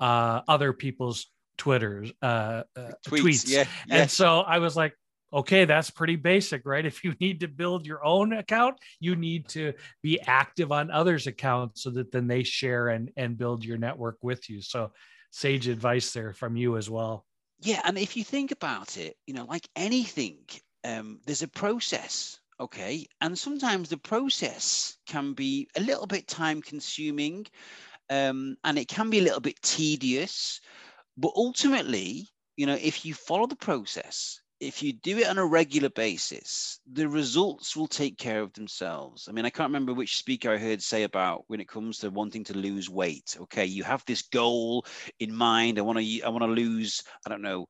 uh, 0.00 0.40
other 0.48 0.72
people's 0.72 1.26
twitters 1.58 2.12
uh, 2.22 2.62
uh, 2.76 2.90
tweets, 3.06 3.22
tweets. 3.22 3.48
Yeah, 3.48 3.64
yeah. 3.86 4.02
and 4.02 4.10
so 4.10 4.40
i 4.40 4.58
was 4.58 4.76
like 4.76 4.94
okay 5.32 5.64
that's 5.64 5.90
pretty 5.90 6.16
basic 6.16 6.62
right 6.64 6.84
if 6.84 7.04
you 7.04 7.14
need 7.20 7.40
to 7.40 7.48
build 7.48 7.86
your 7.86 8.04
own 8.04 8.32
account 8.32 8.76
you 9.00 9.16
need 9.16 9.48
to 9.48 9.72
be 10.02 10.20
active 10.20 10.72
on 10.72 10.90
others 10.90 11.26
accounts 11.26 11.82
so 11.82 11.90
that 11.90 12.12
then 12.12 12.26
they 12.26 12.42
share 12.42 12.88
and 12.88 13.10
and 13.16 13.38
build 13.38 13.64
your 13.64 13.78
network 13.78 14.18
with 14.22 14.48
you 14.48 14.60
so 14.60 14.92
sage 15.30 15.68
advice 15.68 16.12
there 16.12 16.32
from 16.32 16.56
you 16.56 16.76
as 16.76 16.90
well 16.90 17.24
yeah 17.60 17.80
and 17.84 17.96
if 17.98 18.16
you 18.16 18.24
think 18.24 18.50
about 18.50 18.96
it 18.96 19.16
you 19.26 19.34
know 19.34 19.44
like 19.44 19.66
anything 19.76 20.38
um, 20.84 21.20
there's 21.26 21.42
a 21.42 21.48
process 21.48 22.40
okay 22.60 23.06
and 23.20 23.38
sometimes 23.38 23.88
the 23.88 23.96
process 23.96 24.96
can 25.06 25.32
be 25.32 25.68
a 25.76 25.80
little 25.80 26.06
bit 26.06 26.26
time 26.28 26.62
consuming 26.62 27.46
um, 28.10 28.56
and 28.64 28.78
it 28.78 28.88
can 28.88 29.10
be 29.10 29.18
a 29.18 29.22
little 29.22 29.40
bit 29.40 29.60
tedious 29.62 30.60
but 31.16 31.32
ultimately 31.36 32.28
you 32.56 32.66
know 32.66 32.78
if 32.80 33.04
you 33.04 33.14
follow 33.14 33.46
the 33.46 33.56
process 33.56 34.42
if 34.62 34.80
you 34.80 34.92
do 34.92 35.18
it 35.18 35.26
on 35.26 35.38
a 35.38 35.44
regular 35.44 35.90
basis, 35.90 36.78
the 36.92 37.08
results 37.08 37.76
will 37.76 37.88
take 37.88 38.16
care 38.16 38.40
of 38.40 38.52
themselves. 38.52 39.28
I 39.28 39.32
mean, 39.32 39.44
I 39.44 39.50
can't 39.50 39.68
remember 39.68 39.92
which 39.92 40.16
speaker 40.16 40.52
I 40.52 40.56
heard 40.56 40.80
say 40.80 41.02
about 41.02 41.42
when 41.48 41.60
it 41.60 41.68
comes 41.68 41.98
to 41.98 42.10
wanting 42.10 42.44
to 42.44 42.56
lose 42.56 42.88
weight. 42.88 43.36
Okay, 43.40 43.66
you 43.66 43.82
have 43.82 44.04
this 44.06 44.22
goal 44.22 44.86
in 45.18 45.34
mind. 45.34 45.78
I 45.78 45.82
want 45.82 45.98
to, 45.98 46.22
I 46.22 46.28
want 46.28 46.44
to 46.44 46.46
lose. 46.46 47.02
I 47.26 47.30
don't 47.30 47.42
know. 47.42 47.66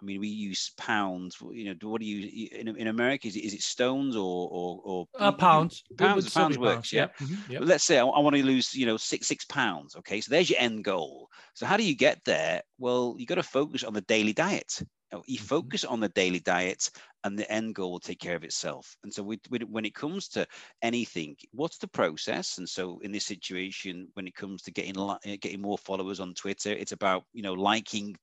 I 0.00 0.04
mean, 0.04 0.20
we 0.20 0.28
use 0.28 0.72
pounds. 0.76 1.36
You 1.52 1.64
know, 1.64 1.88
what 1.88 2.00
do 2.00 2.06
you 2.06 2.48
in, 2.52 2.68
in 2.76 2.86
America? 2.88 3.28
Is 3.28 3.36
it, 3.36 3.44
is 3.44 3.54
it 3.54 3.62
stones 3.62 4.14
or 4.14 4.48
or, 4.50 4.80
or 4.84 5.08
uh, 5.18 5.32
pounds? 5.32 5.84
Pounds. 5.96 6.30
Pounds 6.30 6.58
works. 6.58 6.74
Pounds. 6.74 6.92
Yeah. 6.92 7.06
Mm-hmm. 7.20 7.52
Yep. 7.52 7.62
let's 7.64 7.84
say 7.84 7.98
I, 7.98 8.04
I, 8.04 8.20
want 8.20 8.36
to 8.36 8.44
lose, 8.44 8.74
you 8.74 8.86
know, 8.86 8.96
six 8.96 9.26
six 9.26 9.44
pounds. 9.46 9.96
Okay, 9.96 10.20
so 10.20 10.30
there's 10.30 10.50
your 10.50 10.60
end 10.60 10.84
goal. 10.84 11.28
So 11.54 11.64
how 11.64 11.76
do 11.76 11.84
you 11.84 11.96
get 11.96 12.20
there? 12.24 12.62
Well, 12.78 13.14
you 13.18 13.26
got 13.26 13.36
to 13.36 13.42
focus 13.42 13.84
on 13.84 13.94
the 13.94 14.02
daily 14.02 14.32
diet. 14.32 14.82
You 15.12 15.38
mm-hmm. 15.38 15.44
focus 15.46 15.84
on 15.84 16.00
the 16.00 16.08
daily 16.10 16.40
diet, 16.40 16.90
and 17.26 17.36
the 17.36 17.50
end 17.50 17.74
goal 17.74 17.90
will 17.90 17.98
take 17.98 18.20
care 18.20 18.36
of 18.36 18.44
itself. 18.44 18.96
And 19.02 19.12
so, 19.12 19.20
we, 19.20 19.40
we, 19.50 19.58
when 19.58 19.84
it 19.84 19.96
comes 19.96 20.28
to 20.28 20.46
anything, 20.80 21.34
what's 21.50 21.76
the 21.76 21.88
process? 21.88 22.58
And 22.58 22.68
so, 22.68 23.00
in 23.02 23.10
this 23.10 23.26
situation, 23.26 24.06
when 24.14 24.28
it 24.28 24.36
comes 24.36 24.62
to 24.62 24.70
getting 24.70 24.96
uh, 24.96 25.18
getting 25.40 25.60
more 25.60 25.76
followers 25.76 26.20
on 26.20 26.34
Twitter, 26.34 26.70
it's 26.70 26.92
about 26.92 27.24
you 27.32 27.42
know 27.42 27.54
liking, 27.54 28.16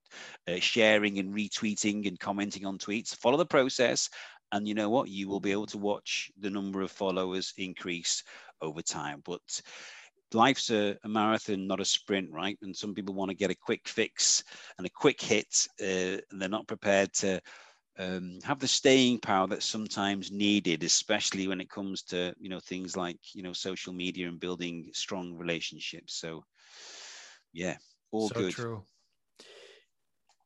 uh, 0.47 0.59
sharing, 0.59 1.19
and 1.19 1.35
retweeting 1.35 2.07
and 2.07 2.17
commenting 2.17 2.65
on 2.65 2.77
tweets. 2.77 3.13
Follow 3.13 3.35
the 3.35 3.45
process, 3.45 4.09
and 4.53 4.67
you 4.67 4.73
know 4.73 4.89
what? 4.89 5.09
You 5.09 5.27
will 5.27 5.41
be 5.41 5.51
able 5.51 5.67
to 5.67 5.77
watch 5.77 6.31
the 6.39 6.49
number 6.49 6.81
of 6.81 6.89
followers 6.89 7.53
increase 7.57 8.23
over 8.61 8.81
time. 8.81 9.21
But 9.25 9.41
life's 10.33 10.69
a, 10.69 10.97
a, 11.03 11.09
marathon, 11.09 11.67
not 11.67 11.81
a 11.81 11.85
sprint, 11.85 12.31
right? 12.31 12.57
And 12.61 12.73
some 12.73 12.93
people 12.93 13.15
want 13.15 13.31
to 13.31 13.35
get 13.35 13.51
a 13.51 13.55
quick 13.55 13.85
fix 13.85 14.45
and 14.77 14.87
a 14.87 14.89
quick 14.89 15.19
hit, 15.19 15.67
uh, 15.81 16.21
and 16.31 16.41
they're 16.41 16.47
not 16.47 16.67
prepared 16.67 17.11
to 17.15 17.41
um, 17.99 18.39
have 18.43 18.60
the 18.60 18.67
staying 18.67 19.19
power 19.19 19.47
that's 19.47 19.65
sometimes 19.65 20.32
needed, 20.32 20.84
especially 20.84 21.47
when 21.47 21.62
it 21.62 21.69
comes 21.69 22.01
to 22.03 22.34
you 22.39 22.49
know 22.49 22.60
things 22.60 22.97
like 22.97 23.17
you 23.34 23.43
know 23.43 23.53
social 23.53 23.93
media 23.93 24.27
and 24.27 24.39
building 24.39 24.89
strong 24.93 25.34
relationships. 25.34 26.15
So, 26.15 26.43
yeah, 27.53 27.77
all 28.12 28.29
so 28.29 28.36
good. 28.36 28.51
True. 28.51 28.84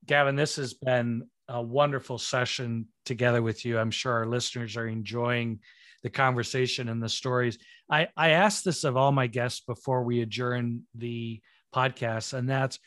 Gavin, 0.06 0.36
this 0.36 0.56
has 0.56 0.74
been 0.74 1.28
a 1.50 1.62
wonderful 1.62 2.18
session 2.18 2.88
together 3.06 3.42
with 3.42 3.66
you. 3.66 3.78
I'm 3.78 3.92
sure 3.92 4.14
our 4.14 4.26
listeners 4.26 4.78
are 4.78 4.88
enjoying 4.88 5.60
the 6.04 6.10
conversation 6.10 6.90
and 6.90 7.02
the 7.02 7.10
stories. 7.10 7.58
I, 7.90 8.08
I 8.16 8.30
asked 8.30 8.64
this 8.64 8.84
of 8.84 8.96
all 8.96 9.12
my 9.12 9.28
guests 9.28 9.62
before 9.62 10.04
we 10.04 10.22
adjourn 10.22 10.84
the 10.96 11.42
podcast, 11.74 12.34
and 12.34 12.50
that's 12.50 12.80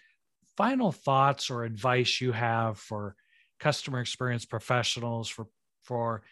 final 0.57 0.93
thoughts 0.93 1.51
or 1.51 1.65
advice 1.65 2.21
you 2.21 2.33
have 2.33 2.79
for 2.79 3.17
customer 3.61 4.01
experience 4.01 4.45
professionals, 4.45 5.29
for 5.29 5.47
for 5.83 6.23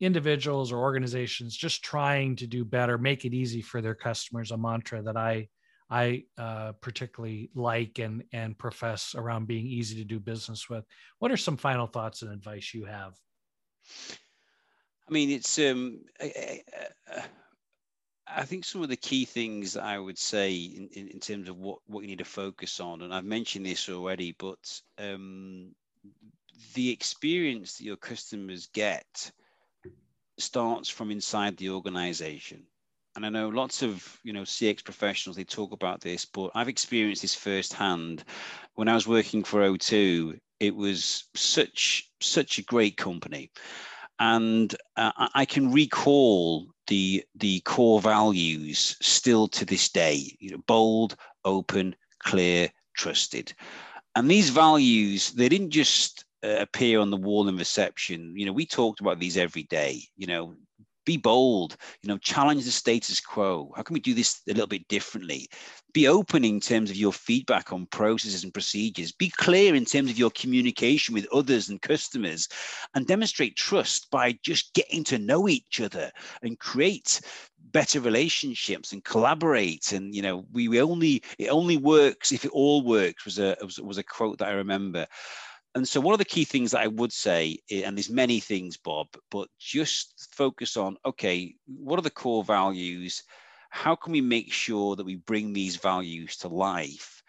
individuals 0.00 0.72
or 0.72 0.78
organizations 0.78 1.56
just 1.56 1.82
trying 1.82 2.36
to 2.36 2.46
do 2.46 2.64
better, 2.64 2.98
make 2.98 3.24
it 3.24 3.32
easy 3.32 3.62
for 3.62 3.80
their 3.80 3.94
customers. 3.94 4.50
A 4.50 4.56
mantra 4.56 5.02
that 5.02 5.16
I 5.16 5.48
I 5.90 6.24
uh, 6.38 6.72
particularly 6.80 7.50
like 7.54 7.98
and 7.98 8.24
and 8.32 8.58
profess 8.58 9.14
around 9.16 9.46
being 9.46 9.66
easy 9.66 9.96
to 9.96 10.04
do 10.04 10.18
business 10.18 10.68
with. 10.68 10.84
What 11.18 11.30
are 11.30 11.36
some 11.36 11.56
final 11.56 11.86
thoughts 11.86 12.22
and 12.22 12.32
advice 12.32 12.72
you 12.74 12.84
have? 12.86 13.14
I 15.08 15.12
mean, 15.12 15.30
it's 15.30 15.58
um, 15.58 16.00
I, 16.20 16.62
I, 17.08 17.24
I, 18.26 18.44
think 18.44 18.64
some 18.64 18.82
of 18.82 18.88
the 18.88 18.96
key 18.96 19.26
things 19.26 19.74
that 19.74 19.84
I 19.84 19.98
would 19.98 20.18
say 20.18 20.54
in, 20.54 20.88
in, 20.94 21.08
in, 21.08 21.20
terms 21.20 21.50
of 21.50 21.58
what, 21.58 21.80
what 21.86 22.00
you 22.00 22.06
need 22.06 22.18
to 22.18 22.24
focus 22.24 22.80
on, 22.80 23.02
and 23.02 23.12
I've 23.12 23.24
mentioned 23.24 23.66
this 23.66 23.90
already, 23.90 24.34
but 24.38 24.80
um, 24.98 25.74
the 26.74 26.90
experience 26.90 27.78
that 27.78 27.84
your 27.84 27.96
customers 27.96 28.68
get 28.72 29.30
starts 30.38 30.88
from 30.88 31.10
inside 31.10 31.56
the 31.56 31.70
organization. 31.70 32.64
And 33.16 33.24
I 33.24 33.28
know 33.28 33.48
lots 33.48 33.82
of 33.82 34.18
you 34.24 34.32
know 34.32 34.42
CX 34.42 34.82
professionals 34.82 35.36
they 35.36 35.44
talk 35.44 35.72
about 35.72 36.00
this, 36.00 36.24
but 36.24 36.50
I've 36.54 36.68
experienced 36.68 37.22
this 37.22 37.34
firsthand. 37.34 38.24
When 38.74 38.88
I 38.88 38.94
was 38.94 39.06
working 39.06 39.44
for 39.44 39.60
O2, 39.60 40.38
it 40.60 40.74
was 40.74 41.24
such 41.34 42.10
such 42.20 42.58
a 42.58 42.62
great 42.62 42.96
company 42.96 43.50
and 44.18 44.74
uh, 44.96 45.28
I 45.34 45.44
can 45.44 45.72
recall 45.72 46.68
the 46.86 47.24
the 47.34 47.60
core 47.60 48.00
values 48.00 48.96
still 49.00 49.48
to 49.48 49.64
this 49.64 49.88
day. 49.88 50.36
You 50.38 50.50
know, 50.52 50.62
bold, 50.66 51.16
open, 51.44 51.96
clear, 52.20 52.70
trusted, 52.94 53.52
and 54.14 54.30
these 54.30 54.50
values 54.50 55.32
they 55.32 55.48
didn't 55.48 55.70
just 55.70 56.23
uh, 56.44 56.56
appear 56.60 57.00
on 57.00 57.10
the 57.10 57.16
wall 57.16 57.48
in 57.48 57.56
reception. 57.56 58.34
You 58.36 58.46
know, 58.46 58.52
we 58.52 58.66
talked 58.66 59.00
about 59.00 59.18
these 59.18 59.36
every 59.36 59.64
day. 59.64 60.02
You 60.16 60.26
know, 60.26 60.54
be 61.04 61.16
bold 61.16 61.76
you 62.02 62.08
know 62.08 62.18
challenge 62.18 62.64
the 62.64 62.70
status 62.70 63.20
quo. 63.20 63.72
How 63.76 63.82
can 63.82 63.94
we 63.94 64.00
do 64.00 64.14
this 64.14 64.40
a 64.48 64.52
little 64.52 64.66
bit 64.66 64.88
differently? 64.88 65.48
Be 65.92 66.08
open 66.08 66.44
in 66.44 66.60
terms 66.60 66.90
of 66.90 66.96
your 66.96 67.12
feedback 67.12 67.72
on 67.72 67.86
processes 67.86 68.42
and 68.42 68.52
procedures. 68.52 69.12
Be 69.12 69.28
clear 69.28 69.74
in 69.74 69.84
terms 69.84 70.10
of 70.10 70.18
your 70.18 70.30
communication 70.30 71.14
with 71.14 71.28
others 71.32 71.68
and 71.68 71.80
customers 71.80 72.48
and 72.94 73.06
demonstrate 73.06 73.56
trust 73.56 74.10
by 74.10 74.38
just 74.42 74.74
getting 74.74 75.04
to 75.04 75.18
know 75.18 75.48
each 75.48 75.80
other 75.80 76.10
and 76.42 76.58
create 76.58 77.20
better 77.72 78.00
relationships 78.00 78.92
and 78.92 79.04
collaborate. 79.04 79.92
And 79.92 80.14
you 80.14 80.22
know 80.22 80.46
we, 80.52 80.68
we 80.68 80.80
only 80.80 81.22
it 81.38 81.48
only 81.48 81.76
works 81.76 82.32
if 82.32 82.44
it 82.44 82.50
all 82.50 82.82
works 82.82 83.24
was 83.24 83.38
a 83.38 83.56
was, 83.62 83.78
was 83.78 83.98
a 83.98 84.02
quote 84.02 84.38
that 84.38 84.48
i 84.48 84.52
remember 84.52 85.06
and 85.74 85.86
so 85.86 86.00
one 86.00 86.12
of 86.14 86.18
the 86.18 86.24
key 86.24 86.44
things 86.44 86.70
that 86.70 86.82
I 86.82 86.86
would 86.86 87.12
say, 87.12 87.58
eh, 87.70 87.82
and 87.84 87.96
there's 87.96 88.10
many 88.10 88.38
things, 88.40 88.76
Bob, 88.76 89.08
but 89.30 89.48
just 89.58 90.28
focus 90.32 90.76
on 90.76 90.96
okay, 91.04 91.54
what 91.66 91.98
are 91.98 92.02
the 92.02 92.10
core 92.10 92.44
values? 92.44 93.22
How 93.70 93.96
can 93.96 94.12
we 94.12 94.20
make 94.20 94.52
sure 94.52 94.94
that 94.94 95.04
we 95.04 95.16
bring 95.16 95.52
these 95.52 95.76
values 95.76 96.36
to 96.38 96.48
life? 96.48 97.22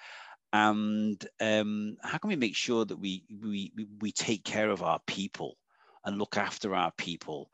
And 0.54 1.26
um, 1.42 1.98
how 2.02 2.18
can 2.20 2.30
we 2.30 2.36
make 2.36 2.56
sure 2.56 2.86
that 2.86 2.98
we, 2.98 3.24
we 3.42 3.74
we 4.00 4.12
take 4.12 4.44
care 4.44 4.70
of 4.70 4.84
our 4.84 5.00
people 5.08 5.58
and 6.06 6.20
look 6.20 6.38
after 6.38 6.76
our 6.76 6.92
people? 6.98 7.50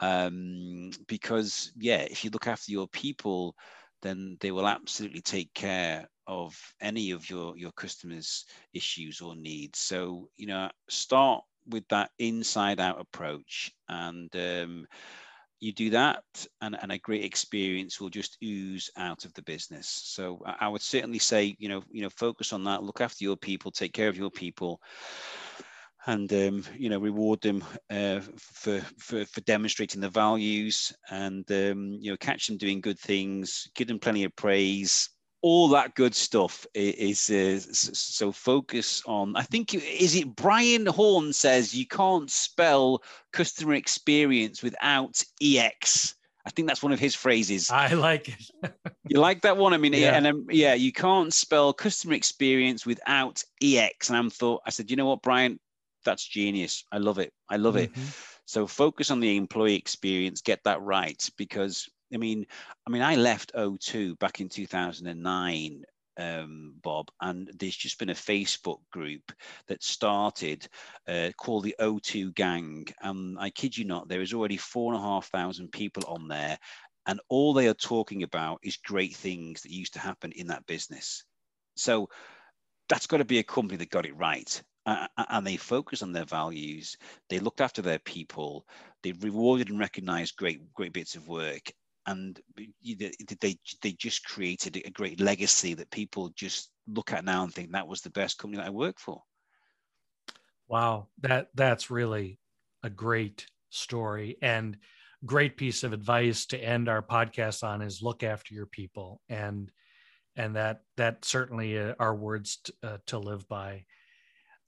Um, 0.00 0.90
because 1.08 1.72
yeah, 1.78 2.02
if 2.02 2.24
you 2.24 2.30
look 2.30 2.46
after 2.46 2.70
your 2.70 2.88
people, 2.88 3.56
then 4.02 4.36
they 4.40 4.52
will 4.52 4.68
absolutely 4.68 5.22
take 5.22 5.54
care 5.54 6.08
of 6.26 6.56
any 6.80 7.10
of 7.10 7.28
your 7.28 7.56
your 7.56 7.72
customers 7.72 8.44
issues 8.72 9.20
or 9.20 9.36
needs. 9.36 9.78
So 9.78 10.28
you 10.36 10.46
know 10.46 10.70
start 10.88 11.44
with 11.68 11.86
that 11.88 12.10
inside 12.18 12.80
out 12.80 13.00
approach 13.00 13.72
and 13.88 14.34
um, 14.36 14.86
you 15.58 15.72
do 15.72 15.90
that 15.90 16.22
and, 16.60 16.76
and 16.80 16.92
a 16.92 16.98
great 16.98 17.24
experience 17.24 18.00
will 18.00 18.10
just 18.10 18.36
ooze 18.44 18.90
out 18.96 19.24
of 19.24 19.32
the 19.34 19.42
business. 19.42 19.88
So 19.88 20.40
I, 20.44 20.68
would 20.68 20.82
certainly 20.82 21.18
say 21.18 21.56
you 21.58 21.68
know 21.68 21.82
you 21.90 22.02
know 22.02 22.10
focus 22.10 22.52
on 22.52 22.64
that 22.64 22.82
look 22.82 23.00
after 23.00 23.24
your 23.24 23.36
people 23.36 23.70
take 23.70 23.92
care 23.92 24.08
of 24.08 24.16
your 24.16 24.30
people 24.30 24.80
and 26.06 26.32
um, 26.32 26.64
you 26.76 26.88
know 26.88 26.98
reward 26.98 27.40
them 27.40 27.64
uh, 27.90 28.20
for, 28.38 28.80
for 28.98 29.24
for 29.24 29.40
demonstrating 29.42 30.00
the 30.00 30.08
values 30.08 30.92
and 31.10 31.50
um, 31.50 31.96
you 32.00 32.10
know 32.10 32.16
catch 32.18 32.46
them 32.46 32.56
doing 32.56 32.80
good 32.80 32.98
things 32.98 33.68
give 33.74 33.88
them 33.88 33.98
plenty 33.98 34.24
of 34.24 34.34
praise 34.36 35.10
all 35.42 35.68
that 35.68 35.94
good 35.94 36.14
stuff 36.14 36.66
is, 36.74 37.30
is 37.30 37.88
uh, 37.88 37.94
so 37.94 38.32
focus 38.32 39.02
on 39.06 39.36
i 39.36 39.42
think 39.42 39.74
is 39.74 40.14
it 40.14 40.34
brian 40.34 40.86
horn 40.86 41.32
says 41.32 41.74
you 41.74 41.86
can't 41.86 42.30
spell 42.30 43.02
customer 43.32 43.74
experience 43.74 44.62
without 44.62 45.22
ex 45.42 46.14
I 46.46 46.50
think 46.50 46.68
that's 46.68 46.82
one 46.82 46.92
of 46.92 47.00
his 47.00 47.16
phrases. 47.16 47.70
I 47.72 47.92
like 47.94 48.28
it. 48.28 48.72
you 49.08 49.18
like 49.18 49.42
that 49.42 49.56
one? 49.56 49.74
I 49.74 49.78
mean, 49.78 49.92
yeah. 49.92 50.16
and 50.16 50.26
um, 50.28 50.46
yeah, 50.48 50.74
you 50.74 50.92
can't 50.92 51.34
spell 51.34 51.72
customer 51.72 52.14
experience 52.14 52.86
without 52.86 53.42
ex. 53.60 54.08
And 54.08 54.16
I'm 54.16 54.30
thought, 54.30 54.62
I 54.64 54.70
said, 54.70 54.88
you 54.88 54.96
know 54.96 55.06
what, 55.06 55.22
Brian, 55.22 55.58
that's 56.04 56.24
genius. 56.24 56.84
I 56.92 56.98
love 56.98 57.18
it. 57.18 57.32
I 57.50 57.56
love 57.56 57.74
mm-hmm. 57.74 58.00
it. 58.00 58.14
So 58.44 58.68
focus 58.68 59.10
on 59.10 59.18
the 59.18 59.36
employee 59.36 59.74
experience, 59.74 60.40
get 60.40 60.60
that 60.64 60.80
right. 60.80 61.28
Because 61.36 61.88
I 62.12 62.18
mean, 62.18 62.46
I 62.86 62.90
mean, 62.90 63.02
I 63.02 63.16
left 63.16 63.52
O2 63.54 64.18
back 64.18 64.40
in 64.40 64.48
2009 64.48 65.84
um, 66.18 66.74
Bob, 66.82 67.10
and 67.20 67.50
there's 67.58 67.76
just 67.76 67.98
been 67.98 68.10
a 68.10 68.14
Facebook 68.14 68.78
group 68.90 69.32
that 69.66 69.82
started 69.82 70.66
uh, 71.08 71.30
called 71.36 71.64
the 71.64 71.76
O2 71.80 72.34
Gang. 72.34 72.86
And 73.02 73.38
I 73.38 73.50
kid 73.50 73.76
you 73.76 73.84
not, 73.84 74.08
there 74.08 74.22
is 74.22 74.32
already 74.32 74.56
four 74.56 74.92
and 74.92 75.02
a 75.02 75.04
half 75.04 75.26
thousand 75.28 75.72
people 75.72 76.04
on 76.06 76.28
there, 76.28 76.58
and 77.06 77.20
all 77.28 77.52
they 77.52 77.68
are 77.68 77.74
talking 77.74 78.22
about 78.22 78.60
is 78.62 78.76
great 78.76 79.14
things 79.14 79.62
that 79.62 79.72
used 79.72 79.94
to 79.94 80.00
happen 80.00 80.32
in 80.32 80.46
that 80.48 80.66
business. 80.66 81.24
So 81.76 82.08
that's 82.88 83.06
got 83.06 83.18
to 83.18 83.24
be 83.24 83.38
a 83.38 83.44
company 83.44 83.76
that 83.78 83.90
got 83.90 84.06
it 84.06 84.16
right 84.16 84.62
uh, 84.86 85.06
and 85.16 85.46
they 85.46 85.56
focus 85.56 86.02
on 86.02 86.12
their 86.12 86.24
values. 86.24 86.96
They 87.28 87.40
looked 87.40 87.60
after 87.60 87.82
their 87.82 87.98
people. 87.98 88.64
They 89.02 89.12
rewarded 89.12 89.68
and 89.68 89.78
recognized 89.78 90.36
great 90.36 90.72
great 90.74 90.92
bits 90.92 91.16
of 91.16 91.28
work, 91.28 91.72
and 92.06 92.40
they 93.40 93.58
they 93.82 93.92
just 93.92 94.24
created 94.24 94.76
a 94.76 94.90
great 94.90 95.20
legacy 95.20 95.74
that 95.74 95.90
people 95.90 96.30
just 96.36 96.70
look 96.86 97.12
at 97.12 97.24
now 97.24 97.42
and 97.42 97.52
think 97.52 97.72
that 97.72 97.88
was 97.88 98.00
the 98.00 98.10
best 98.10 98.38
company 98.38 98.58
that 98.58 98.68
I 98.68 98.70
worked 98.70 99.00
for. 99.00 99.22
Wow, 100.68 101.08
that 101.20 101.48
that's 101.54 101.90
really 101.90 102.38
a 102.82 102.90
great 102.90 103.46
story 103.70 104.36
and 104.42 104.76
great 105.24 105.56
piece 105.56 105.82
of 105.82 105.92
advice 105.92 106.46
to 106.46 106.58
end 106.58 106.88
our 106.88 107.02
podcast 107.02 107.64
on 107.64 107.82
is 107.82 108.02
look 108.02 108.22
after 108.22 108.54
your 108.54 108.66
people. 108.66 109.20
And 109.28 109.70
and 110.36 110.56
that 110.56 110.82
that 110.96 111.24
certainly 111.24 111.78
uh, 111.78 111.94
are 111.98 112.14
words 112.14 112.58
t- 112.64 112.72
uh, 112.82 112.98
to 113.06 113.18
live 113.18 113.48
by. 113.48 113.84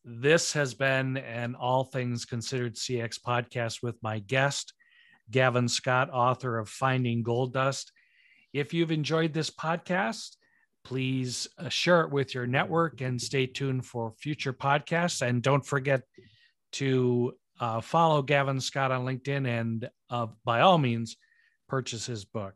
This 0.04 0.52
has 0.54 0.74
been 0.74 1.18
an 1.18 1.54
all 1.54 1.84
things 1.84 2.24
considered 2.24 2.76
cx 2.76 3.20
podcast 3.20 3.82
with 3.82 3.96
my 4.02 4.20
guest 4.20 4.72
gavin 5.30 5.68
scott 5.68 6.10
author 6.12 6.58
of 6.58 6.68
finding 6.68 7.22
gold 7.22 7.52
dust 7.52 7.92
if 8.52 8.72
you've 8.72 8.92
enjoyed 8.92 9.32
this 9.32 9.50
podcast 9.50 10.36
please 10.84 11.46
uh, 11.58 11.68
share 11.68 12.02
it 12.02 12.10
with 12.10 12.34
your 12.34 12.46
network 12.46 13.00
and 13.00 13.20
stay 13.20 13.46
tuned 13.46 13.84
for 13.84 14.12
future 14.18 14.52
podcasts 14.52 15.20
and 15.20 15.42
don't 15.42 15.66
forget 15.66 16.02
to 16.72 17.32
uh, 17.60 17.80
follow 17.80 18.22
Gavin 18.22 18.60
Scott 18.60 18.90
on 18.90 19.04
LinkedIn 19.04 19.46
and 19.46 19.88
uh, 20.10 20.26
by 20.44 20.60
all 20.60 20.78
means, 20.78 21.16
purchase 21.68 22.06
his 22.06 22.24
book. 22.24 22.54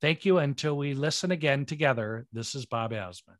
Thank 0.00 0.24
you. 0.24 0.38
Until 0.38 0.76
we 0.76 0.94
listen 0.94 1.30
again 1.30 1.66
together, 1.66 2.26
this 2.32 2.54
is 2.54 2.64
Bob 2.64 2.92
Azman. 2.92 3.36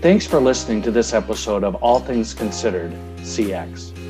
Thanks 0.00 0.26
for 0.26 0.40
listening 0.40 0.80
to 0.82 0.90
this 0.90 1.12
episode 1.12 1.62
of 1.62 1.74
All 1.76 2.00
Things 2.00 2.32
Considered 2.32 2.92
CX. 3.18 4.09